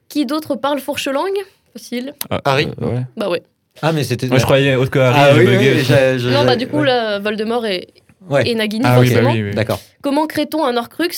[0.08, 1.38] Qui d'autre parle fourche-langue
[1.74, 2.14] Facile.
[2.30, 2.68] Ah, Harry.
[2.84, 3.06] euh, ouais.
[3.18, 3.42] Bah ouais.
[3.82, 4.28] Ah mais c'était.
[4.28, 6.86] Moi je croyais autre que Harry, Ah oui, oui, Non, bah du coup, ouais.
[6.88, 7.88] là, Voldemort et,
[8.30, 8.48] Ouais.
[8.48, 9.32] et Nagini, Ah oui, bah forcément.
[9.34, 9.56] oui, oui.
[9.56, 9.80] D'accord.
[10.02, 11.10] Comment crée-t-on un Horcrux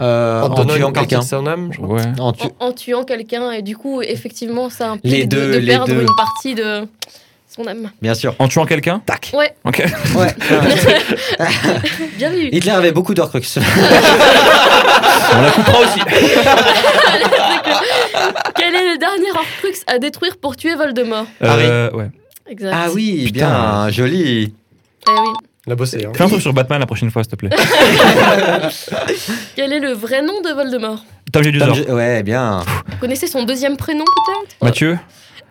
[0.00, 1.20] Euh, en en donnant tuant quelqu'un.
[1.20, 1.96] de son âme, je crois.
[1.96, 2.02] Ouais.
[2.18, 5.52] En tu- en, en tuant quelqu'un et du coup, effectivement, ça implique Les de- deux,
[5.52, 6.00] de, les perdre deux.
[6.02, 6.86] une partie de
[7.48, 7.90] son âme.
[8.02, 8.34] Bien sûr.
[8.38, 9.30] En tuant quelqu'un Tac.
[9.32, 9.82] Ouais, Ok.
[10.16, 10.34] Ouais.
[12.18, 12.48] bien vu.
[12.52, 13.40] Hitler avait beaucoup d'Horcrux.
[13.56, 16.00] On la coupera aussi.
[18.56, 22.10] Quel est le dernier Horcrux à détruire pour tuer Voldemort Euh, ouais.
[22.48, 22.72] Exact.
[22.74, 23.32] ah oui, Putain.
[23.48, 24.54] bien, joli.
[25.08, 25.28] Eh oui.
[25.66, 26.04] Il a bossé.
[26.06, 26.12] Hein.
[26.14, 27.50] Fais un truc sur Batman la prochaine fois, s'il te plaît.
[29.56, 31.84] Quel est le vrai nom de Voldemort Tom Jedusor.
[31.86, 32.62] Tom Ouais, bien.
[32.88, 34.56] Vous connaissez son deuxième prénom peut-être?
[34.62, 34.98] Mathieu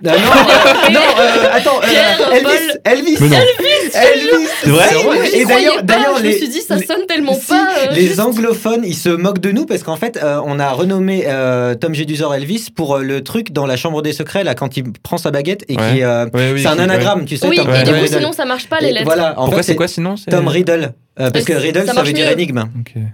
[0.03, 2.77] non, euh, non, euh, attends, euh, Elvis.
[2.83, 3.37] Elvis, non.
[3.37, 4.47] Elvis.
[4.63, 4.89] C'est vrai
[5.33, 7.67] Et d'ailleurs, je les, me suis dit ça les- sonne tellement si, pas.
[7.87, 8.19] euh, les juste.
[8.19, 11.93] anglophones, ils se moquent de nous parce qu'en fait, euh, on a renommé euh, Tom
[11.95, 15.17] Jedusor Elvis pour euh, le truc dans la chambre des secrets là quand il prend
[15.17, 15.93] sa baguette et Ouais.
[15.93, 17.47] qui, euh, Ouais, oui, c'est un anagramme, tu sais.
[17.47, 17.83] Oui, Tom, et Ouais.
[17.83, 19.05] du coup, sinon ça marche pas les Et lettres.
[19.05, 20.93] Voilà, en Pourquoi c'est quoi sinon c'est- Tom Riddle.
[21.17, 22.33] Euh, parce que ça Riddle, ça, marche veut dire mieux.
[22.33, 22.65] énigme.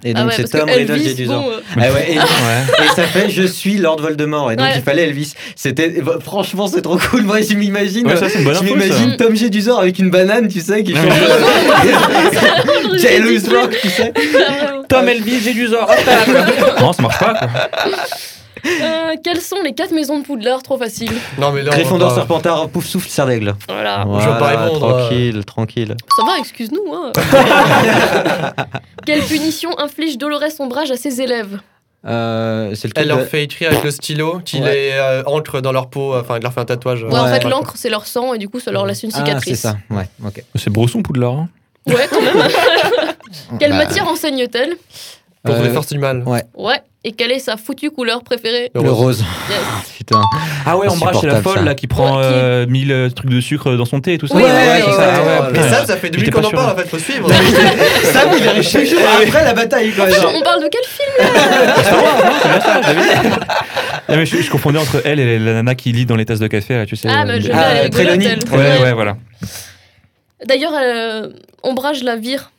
[0.04, 2.24] Et Ah donc ouais, c'est Tom Riddle bon, euh, Ah ouais, et, Ouais.
[2.86, 4.74] et ça fait je suis Lord Voldemort et donc Ouais.
[4.78, 5.34] il fallait Elvis.
[5.56, 7.22] C'était franchement c'est trop cool.
[7.22, 9.18] Moi je m'imagine ça, je m'imagine ça.
[9.18, 11.14] Tom Jedusor avec une banane, tu sais, qui change.
[12.98, 14.12] Jailous Rock, tu sais.
[14.90, 15.88] Tom Elvis Jedusor.
[16.82, 17.34] non, ça marche pas.
[17.36, 17.50] Quoi.
[18.66, 21.12] Euh, quelles sont les quatre maisons de Poudlard Trop facile.
[21.40, 21.72] Non, mais là.
[21.74, 23.56] on Gryffondor, pas- Serpentard, Pouf Souffle, Serre d'Aigle.
[23.68, 24.06] Voilà.
[24.20, 25.00] je veux pas répondre, euh.
[25.00, 25.96] Tranquille, tranquille.
[26.16, 26.94] Ça va, excuse-nous.
[26.94, 27.12] hein.
[29.06, 31.60] Quelle punition inflige Dolores Ombrage à ses élèves
[32.06, 34.72] Euh, c'est le truc Elle leur de- fait écrire avec le stylo qui Ouais.
[34.74, 37.04] les euh, ancre dans leur peau, enfin, il leur fait un tatouage.
[37.04, 39.18] Ouais, en fait, l'encre, c'est leur sang et du coup, ça leur laisse une Ah,
[39.18, 39.60] c'est cicatrice.
[39.60, 39.78] ça.
[39.90, 40.44] Ouais, ok.
[40.56, 41.34] C'est Brosson Poudlard.
[41.34, 41.50] hein.
[41.88, 42.36] Ouais, quand même.
[43.60, 44.76] Quelle Bah, matière enseigne-t-elle?
[45.44, 46.24] Pour euh, les forces du mal.
[46.28, 46.44] ouais.
[46.56, 46.80] Ouais.
[47.04, 49.24] Et quelle est sa foutue couleur préférée Le rose.
[49.50, 49.60] Yes.
[49.98, 50.22] Putain.
[50.68, 51.64] Ah ouais, Ombrage, c'est la folle ça.
[51.64, 54.18] là qui prend Ouais, qui- euh, 1000 euh, trucs de sucre dans son thé et
[54.20, 54.36] tout ça.
[54.36, 55.70] Ouais, oui, ouais, ça, putain.
[55.70, 57.28] ça, ça fait depuis J'étais qu'on pas en parle, en fait, faut suivre.
[58.04, 60.10] Sam, il arrive toujours après la bataille, quoi.
[60.10, 60.32] genre.
[60.36, 61.12] On parle de quel film
[64.08, 66.40] Ah, mais je, je confondais entre elle et la nana qui lit dans les tasses
[66.40, 67.08] de café, là, tu sais.
[67.10, 68.40] Ah, euh, mais je vais Ah, elle.
[68.52, 69.18] Ouais, ouais, voilà.
[70.46, 71.30] D'ailleurs, euh,
[71.64, 72.51] Ombrage la vire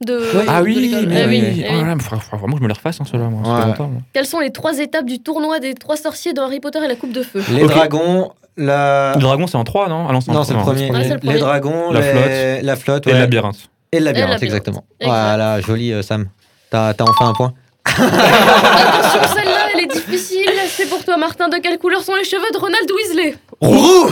[0.00, 0.18] de.
[0.48, 1.42] Ah oui, Ah oui.
[1.42, 1.94] oui, ah
[2.32, 3.42] Oh vraiment je me les refasse, hein, ceux-là, moi.
[3.44, 3.60] Ça Ouais.
[3.62, 3.88] fait longtemps.
[3.88, 4.02] moi.
[4.12, 6.94] Quelles sont les trois étapes du tournoi des trois sorciers dans Harry Potter et la
[6.96, 9.12] Coupe de Feu Les dragons, la.
[9.14, 10.06] Le dragon, c'est en 3, non?
[10.08, 10.80] Ah non, c'est en trois, le premier.
[10.90, 11.32] Les, le premier.
[11.34, 12.62] les dragons, La les- flotte.
[12.64, 13.56] la flotte, Et le labyrinthe.
[13.92, 14.42] Et le labyrinthe, labyrinthe.
[14.44, 14.84] exactement.
[15.00, 15.12] Exact.
[15.14, 16.26] Voilà, joli euh, Sam.
[16.70, 17.52] T'as t'as enfin un point.
[17.84, 20.44] Attention, celle-là, elle est difficile.
[20.88, 21.48] C'est pour toi, Martin.
[21.48, 24.06] De quelle couleur sont les cheveux de Ronald Weasley Roux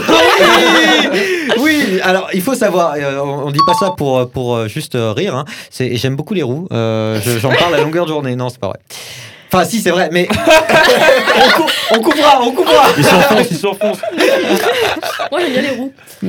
[1.59, 4.95] oui, oui, alors il faut savoir, euh, on, dit pas ça pour, pour euh, juste
[4.95, 5.45] euh, rire, hein.
[5.69, 8.59] C'est- j'aime beaucoup les roues, euh, je- j'en parle à longueur de journée, non c'est
[8.59, 8.79] pas vrai.
[9.51, 10.27] Enfin si c'est vrai, mais
[11.37, 14.01] on, cou- on coupera, on coupera Ils s'enfoncent, ils s'enfoncent.
[15.31, 15.93] Moi, j'aime bien les roues.
[16.23, 16.27] en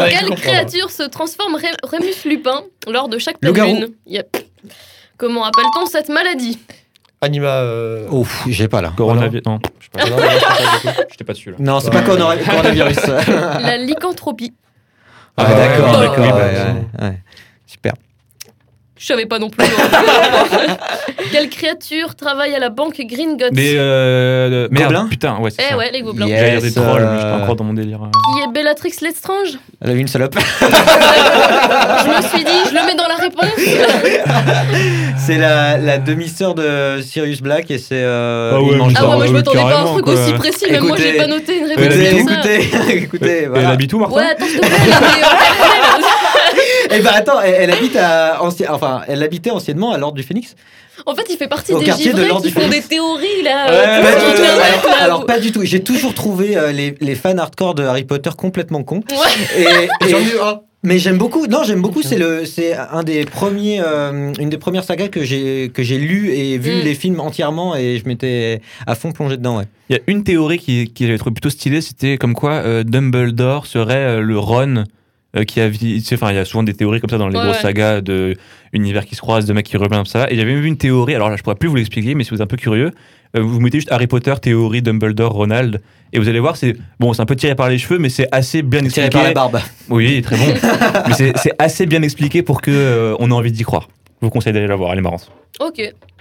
[0.00, 0.34] Ouais, je quelle comprends.
[0.36, 3.74] créature se transforme Ré- Rémus Lupin lors de chaque pleine Loup-garou.
[3.74, 3.88] lune?
[4.06, 4.38] Yep.
[5.18, 6.58] Comment appelle-t-on cette maladie?
[7.22, 7.48] Anima.
[7.48, 8.92] euh, Ouf, j'ai pas là.
[8.96, 9.42] Coronavirus.
[9.46, 10.16] Non, je sais pas.
[10.16, 10.92] pas.
[11.10, 11.56] J'étais dessus là.
[11.58, 12.96] Non, c'est pas corona- coronavirus.
[13.62, 14.54] La lycanthropie.
[15.36, 17.18] Ah, Ah, d'accord, ouais, d'accord, ouais, ouais, ouais.
[17.66, 17.92] Super.
[18.96, 19.64] Je savais pas non plus.
[21.32, 24.68] Quelle créature travaille à la banque Gringotts Mais euh.
[24.70, 25.76] Merde, Gobelins putain, ouais, c'est Eh ça.
[25.78, 26.26] ouais, les gobelins.
[26.26, 28.00] Dire des Yes, trolls, euh, mais j'étais encore dans mon délire.
[28.00, 30.36] Qui est Bellatrix Lestrange Elle a eu une salope.
[30.60, 33.46] Je me suis dit, je le mets dans la réponse.
[35.18, 37.94] c'est la, la demi-sœur de Sirius Black et c'est.
[38.02, 40.14] euh, Ah ouais, mais Ah ouais, moi je m'attendais pas à un truc quoi.
[40.14, 41.86] aussi précis, même moi j'ai Écoutez, pas noté une réponse.
[41.86, 42.52] comme ça.
[42.52, 43.68] Écoutez, écoutez, Et voilà.
[43.68, 44.76] elle habite où, Martin Ouais, attends, s'il te plaît,
[46.92, 50.22] Eh ben attends, elle, elle habite à anci- enfin, elle habitait anciennement à l'ordre du
[50.22, 50.54] Phénix.
[51.06, 53.42] En fait, il fait partie Au des quartier de givrés l'Ordre qui font des théories
[53.42, 53.70] là.
[53.70, 55.60] Ouais, euh, ouais, Internet, alors, là, alors, pas du tout.
[55.64, 59.02] J'ai toujours trouvé euh, les, les fans hardcore de Harry Potter complètement cons.
[59.10, 59.58] Ouais.
[59.58, 60.60] Et, et- J'en ai eu un.
[60.82, 61.46] Mais j'aime beaucoup.
[61.46, 62.02] Non, j'aime beaucoup.
[62.02, 65.98] C'est le, c'est un des premiers, euh, une des premières sagas que j'ai que j'ai
[65.98, 66.84] lu et vu Mm.
[66.84, 69.58] les films entièrement et je m'étais à fond plongé dedans.
[69.58, 69.64] Ouais.
[69.90, 72.82] Il y a une théorie qui, qui j'avais trouvé plutôt stylée, c'était comme quoi euh,
[72.84, 74.84] Dumbledore serait euh, le Ron
[75.36, 75.68] euh, qui a
[76.12, 77.62] enfin il y a souvent des théories comme ça dans les Ouais, grosses ouais.
[77.62, 78.36] sagas de
[78.72, 80.30] univers qui se croisent, de mecs qui reviennent ça.
[80.30, 81.14] Et j'avais même vu une théorie.
[81.14, 82.92] Alors là, je pourrais plus vous l'expliquer, mais si vous êtes un peu curieux,
[83.36, 85.80] euh, vous mettez juste Harry Potter théorie Dumbledore Ronald
[86.12, 88.26] et vous allez voir, c'est bon, c'est un peu tiré par les cheveux, mais c'est
[88.32, 89.10] assez bien Tiré expliqué.
[89.10, 89.60] par la barbe.
[89.88, 90.44] Oui, très bon.
[91.08, 93.88] mais c'est c'est assez bien expliqué pour que euh, on ait envie d'y croire.
[94.20, 95.30] Je vous conseille d'aller la voir, elle est marrante.
[95.60, 95.80] Ok,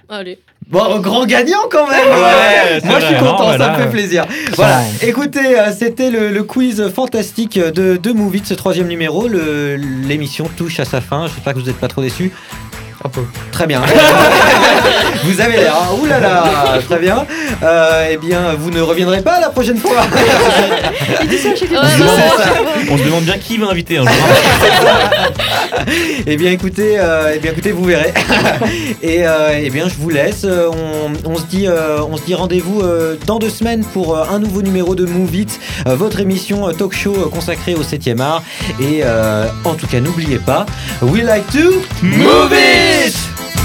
[0.10, 0.39] allez.
[0.70, 3.78] Bon, grand gagnant quand même Ouais, c'est Moi je suis non, content, ça voilà.
[3.78, 4.26] me fait plaisir.
[4.55, 9.28] Voilà, écoutez, euh, c'était le, le quiz fantastique de, de Movie de ce troisième numéro.
[9.28, 12.32] L'émission touche à sa fin, j'espère que vous n'êtes pas trop déçus.
[13.04, 13.22] Un peu.
[13.52, 13.82] Très bien.
[15.24, 15.95] vous avez l'air, hein.
[16.02, 16.43] Ouh là là,
[16.86, 17.26] très bien.
[17.64, 20.02] Euh, eh bien, vous ne reviendrez pas la prochaine fois.
[21.30, 21.56] Dit ça Ouais,
[22.38, 22.50] ça.
[22.91, 24.12] On se demande bien qui va inviter un jour.
[26.28, 28.14] Eh bien écoutez, euh, eh bien écoutez, vous verrez.
[29.02, 30.45] Et euh, eh bien je vous laisse.
[30.45, 34.24] On, on se dit, euh, on se dit rendez-vous euh, dans deux semaines pour euh,
[34.30, 37.84] un nouveau numéro de Move It, euh, votre émission euh, talk show euh, consacrée au
[37.84, 38.43] 7e art.
[38.82, 40.66] Et euh, en tout cas, n'oubliez pas,
[41.02, 42.99] we like to move it.
[43.00, 43.59] is